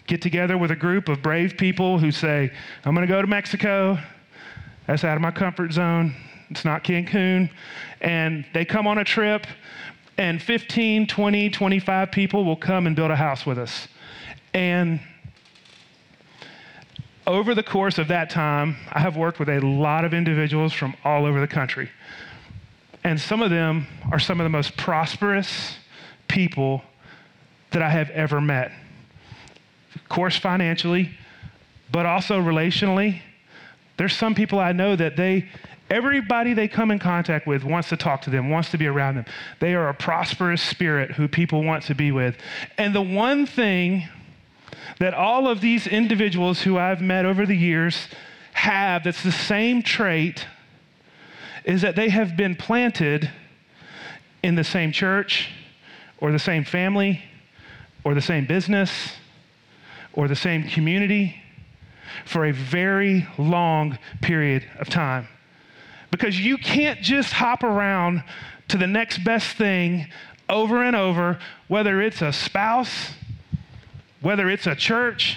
get 0.08 0.20
together 0.20 0.58
with 0.58 0.72
a 0.72 0.76
group 0.76 1.08
of 1.08 1.22
brave 1.22 1.56
people 1.56 2.00
who 2.00 2.10
say, 2.10 2.50
I'm 2.84 2.96
going 2.96 3.06
to 3.06 3.12
go 3.12 3.22
to 3.22 3.28
Mexico. 3.28 3.96
That's 4.88 5.04
out 5.04 5.14
of 5.14 5.22
my 5.22 5.30
comfort 5.30 5.72
zone. 5.72 6.16
It's 6.50 6.64
not 6.64 6.82
Cancun. 6.82 7.48
And 8.00 8.44
they 8.52 8.64
come 8.64 8.88
on 8.88 8.98
a 8.98 9.04
trip 9.04 9.46
and 10.20 10.42
15, 10.42 11.06
20, 11.06 11.48
25 11.48 12.12
people 12.12 12.44
will 12.44 12.54
come 12.54 12.86
and 12.86 12.94
build 12.94 13.10
a 13.10 13.16
house 13.16 13.46
with 13.46 13.58
us. 13.58 13.88
And 14.52 15.00
over 17.26 17.54
the 17.54 17.62
course 17.62 17.96
of 17.96 18.08
that 18.08 18.28
time, 18.28 18.76
I 18.92 18.98
have 18.98 19.16
worked 19.16 19.38
with 19.38 19.48
a 19.48 19.60
lot 19.60 20.04
of 20.04 20.12
individuals 20.12 20.74
from 20.74 20.94
all 21.04 21.24
over 21.24 21.40
the 21.40 21.46
country. 21.46 21.88
And 23.02 23.18
some 23.18 23.40
of 23.40 23.48
them 23.48 23.86
are 24.12 24.18
some 24.18 24.40
of 24.40 24.44
the 24.44 24.50
most 24.50 24.76
prosperous 24.76 25.78
people 26.28 26.82
that 27.70 27.80
I 27.80 27.88
have 27.88 28.10
ever 28.10 28.42
met. 28.42 28.72
Of 29.94 30.06
course, 30.10 30.36
financially, 30.36 31.12
but 31.90 32.04
also 32.04 32.38
relationally. 32.38 33.22
There's 34.00 34.16
some 34.16 34.34
people 34.34 34.58
I 34.58 34.72
know 34.72 34.96
that 34.96 35.18
they, 35.18 35.46
everybody 35.90 36.54
they 36.54 36.68
come 36.68 36.90
in 36.90 36.98
contact 36.98 37.46
with 37.46 37.64
wants 37.64 37.90
to 37.90 37.98
talk 37.98 38.22
to 38.22 38.30
them, 38.30 38.48
wants 38.48 38.70
to 38.70 38.78
be 38.78 38.86
around 38.86 39.16
them. 39.16 39.26
They 39.58 39.74
are 39.74 39.90
a 39.90 39.94
prosperous 39.94 40.62
spirit 40.62 41.10
who 41.10 41.28
people 41.28 41.62
want 41.62 41.82
to 41.82 41.94
be 41.94 42.10
with. 42.10 42.34
And 42.78 42.94
the 42.94 43.02
one 43.02 43.44
thing 43.44 44.08
that 45.00 45.12
all 45.12 45.48
of 45.48 45.60
these 45.60 45.86
individuals 45.86 46.62
who 46.62 46.78
I've 46.78 47.02
met 47.02 47.26
over 47.26 47.44
the 47.44 47.54
years 47.54 48.08
have 48.54 49.04
that's 49.04 49.22
the 49.22 49.32
same 49.32 49.82
trait 49.82 50.46
is 51.66 51.82
that 51.82 51.94
they 51.94 52.08
have 52.08 52.38
been 52.38 52.56
planted 52.56 53.30
in 54.42 54.54
the 54.54 54.64
same 54.64 54.92
church 54.92 55.50
or 56.22 56.32
the 56.32 56.38
same 56.38 56.64
family 56.64 57.22
or 58.02 58.14
the 58.14 58.22
same 58.22 58.46
business 58.46 59.12
or 60.14 60.26
the 60.26 60.34
same 60.34 60.66
community 60.70 61.39
for 62.24 62.46
a 62.46 62.52
very 62.52 63.26
long 63.38 63.98
period 64.20 64.64
of 64.78 64.88
time. 64.88 65.28
Because 66.10 66.40
you 66.40 66.58
can't 66.58 67.00
just 67.00 67.32
hop 67.32 67.62
around 67.62 68.22
to 68.68 68.76
the 68.76 68.86
next 68.86 69.18
best 69.24 69.56
thing 69.56 70.06
over 70.48 70.82
and 70.82 70.96
over, 70.96 71.38
whether 71.68 72.00
it's 72.00 72.22
a 72.22 72.32
spouse, 72.32 73.12
whether 74.20 74.48
it's 74.48 74.66
a 74.66 74.74
church, 74.74 75.36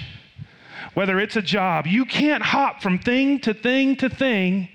whether 0.94 1.20
it's 1.20 1.36
a 1.36 1.42
job. 1.42 1.88
You 1.88 2.06
can't 2.06 2.44
hop 2.44 2.82
from 2.82 3.00
thing 3.00 3.40
to 3.42 3.54
thing 3.54 3.96
to 3.98 4.10
thing 4.10 4.70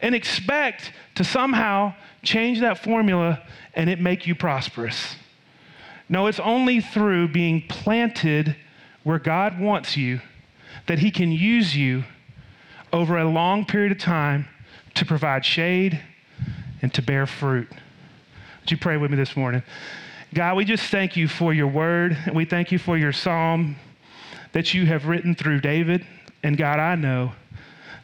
and 0.00 0.14
expect 0.14 0.92
to 1.16 1.24
somehow 1.24 1.94
change 2.22 2.60
that 2.60 2.78
formula 2.78 3.42
and 3.74 3.90
it 3.90 4.00
make 4.00 4.26
you 4.26 4.34
prosperous. 4.34 5.16
No, 6.08 6.26
it's 6.26 6.40
only 6.40 6.80
through 6.80 7.28
being 7.28 7.62
planted 7.68 8.56
where 9.04 9.18
God 9.18 9.60
wants 9.60 9.96
you 9.96 10.20
that 10.90 10.98
He 10.98 11.12
can 11.12 11.30
use 11.30 11.76
you 11.76 12.02
over 12.92 13.16
a 13.16 13.24
long 13.24 13.64
period 13.64 13.92
of 13.92 13.98
time 13.98 14.48
to 14.92 15.06
provide 15.06 15.44
shade 15.44 16.02
and 16.82 16.92
to 16.92 17.00
bear 17.00 17.28
fruit. 17.28 17.68
Would 18.60 18.72
you 18.72 18.76
pray 18.76 18.96
with 18.96 19.12
me 19.12 19.16
this 19.16 19.36
morning? 19.36 19.62
God, 20.34 20.56
we 20.56 20.64
just 20.64 20.90
thank 20.90 21.16
you 21.16 21.28
for 21.28 21.54
your 21.54 21.68
word, 21.68 22.18
and 22.26 22.34
we 22.34 22.44
thank 22.44 22.72
you 22.72 22.78
for 22.80 22.98
your 22.98 23.12
psalm 23.12 23.76
that 24.50 24.74
you 24.74 24.84
have 24.86 25.06
written 25.06 25.36
through 25.36 25.60
David. 25.60 26.04
And 26.42 26.58
God, 26.58 26.80
I 26.80 26.96
know 26.96 27.34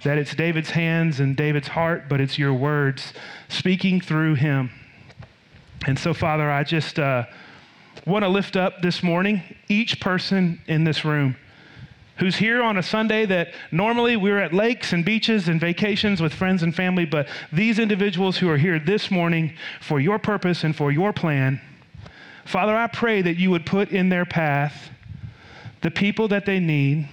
that 0.04 0.16
it's 0.16 0.36
David's 0.36 0.70
hands 0.70 1.18
and 1.18 1.36
David's 1.36 1.66
heart, 1.66 2.04
but 2.08 2.20
it's 2.20 2.38
your 2.38 2.54
words 2.54 3.12
speaking 3.48 4.00
through 4.00 4.36
him. 4.36 4.70
And 5.88 5.98
so, 5.98 6.14
Father, 6.14 6.48
I 6.48 6.62
just 6.62 7.00
uh, 7.00 7.24
want 8.06 8.22
to 8.22 8.28
lift 8.28 8.54
up 8.54 8.80
this 8.80 9.02
morning 9.02 9.42
each 9.66 9.98
person 9.98 10.60
in 10.68 10.84
this 10.84 11.04
room 11.04 11.34
who's 12.18 12.36
here 12.36 12.62
on 12.62 12.76
a 12.76 12.82
Sunday 12.82 13.26
that 13.26 13.52
normally 13.70 14.16
we're 14.16 14.38
at 14.38 14.52
lakes 14.52 14.92
and 14.92 15.04
beaches 15.04 15.48
and 15.48 15.60
vacations 15.60 16.20
with 16.20 16.32
friends 16.32 16.62
and 16.62 16.74
family, 16.74 17.04
but 17.04 17.28
these 17.52 17.78
individuals 17.78 18.38
who 18.38 18.48
are 18.48 18.56
here 18.56 18.78
this 18.78 19.10
morning 19.10 19.52
for 19.80 20.00
your 20.00 20.18
purpose 20.18 20.64
and 20.64 20.74
for 20.74 20.90
your 20.90 21.12
plan. 21.12 21.60
Father, 22.44 22.74
I 22.74 22.86
pray 22.86 23.22
that 23.22 23.36
you 23.36 23.50
would 23.50 23.66
put 23.66 23.90
in 23.90 24.08
their 24.08 24.24
path 24.24 24.90
the 25.82 25.90
people 25.90 26.28
that 26.28 26.46
they 26.46 26.58
need 26.58 27.08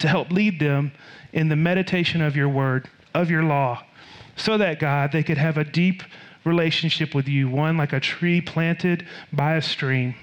to 0.00 0.08
help 0.08 0.30
lead 0.30 0.60
them 0.60 0.92
in 1.32 1.48
the 1.48 1.56
meditation 1.56 2.20
of 2.20 2.36
your 2.36 2.48
word, 2.48 2.88
of 3.14 3.30
your 3.30 3.44
law, 3.44 3.82
so 4.36 4.58
that, 4.58 4.78
God, 4.78 5.12
they 5.12 5.22
could 5.22 5.38
have 5.38 5.56
a 5.56 5.64
deep 5.64 6.02
relationship 6.44 7.14
with 7.14 7.28
you, 7.28 7.48
one 7.48 7.76
like 7.76 7.92
a 7.92 8.00
tree 8.00 8.40
planted 8.40 9.06
by 9.32 9.54
a 9.54 9.62
stream. 9.62 10.14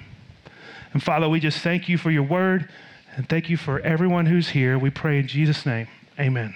And 0.93 1.01
Father, 1.01 1.27
we 1.27 1.39
just 1.39 1.59
thank 1.59 1.89
you 1.89 1.97
for 1.97 2.11
your 2.11 2.23
word 2.23 2.69
and 3.15 3.27
thank 3.27 3.49
you 3.49 3.57
for 3.57 3.79
everyone 3.81 4.25
who's 4.25 4.49
here. 4.49 4.77
We 4.77 4.89
pray 4.89 5.19
in 5.19 5.27
Jesus' 5.27 5.65
name. 5.65 5.87
Amen. 6.19 6.53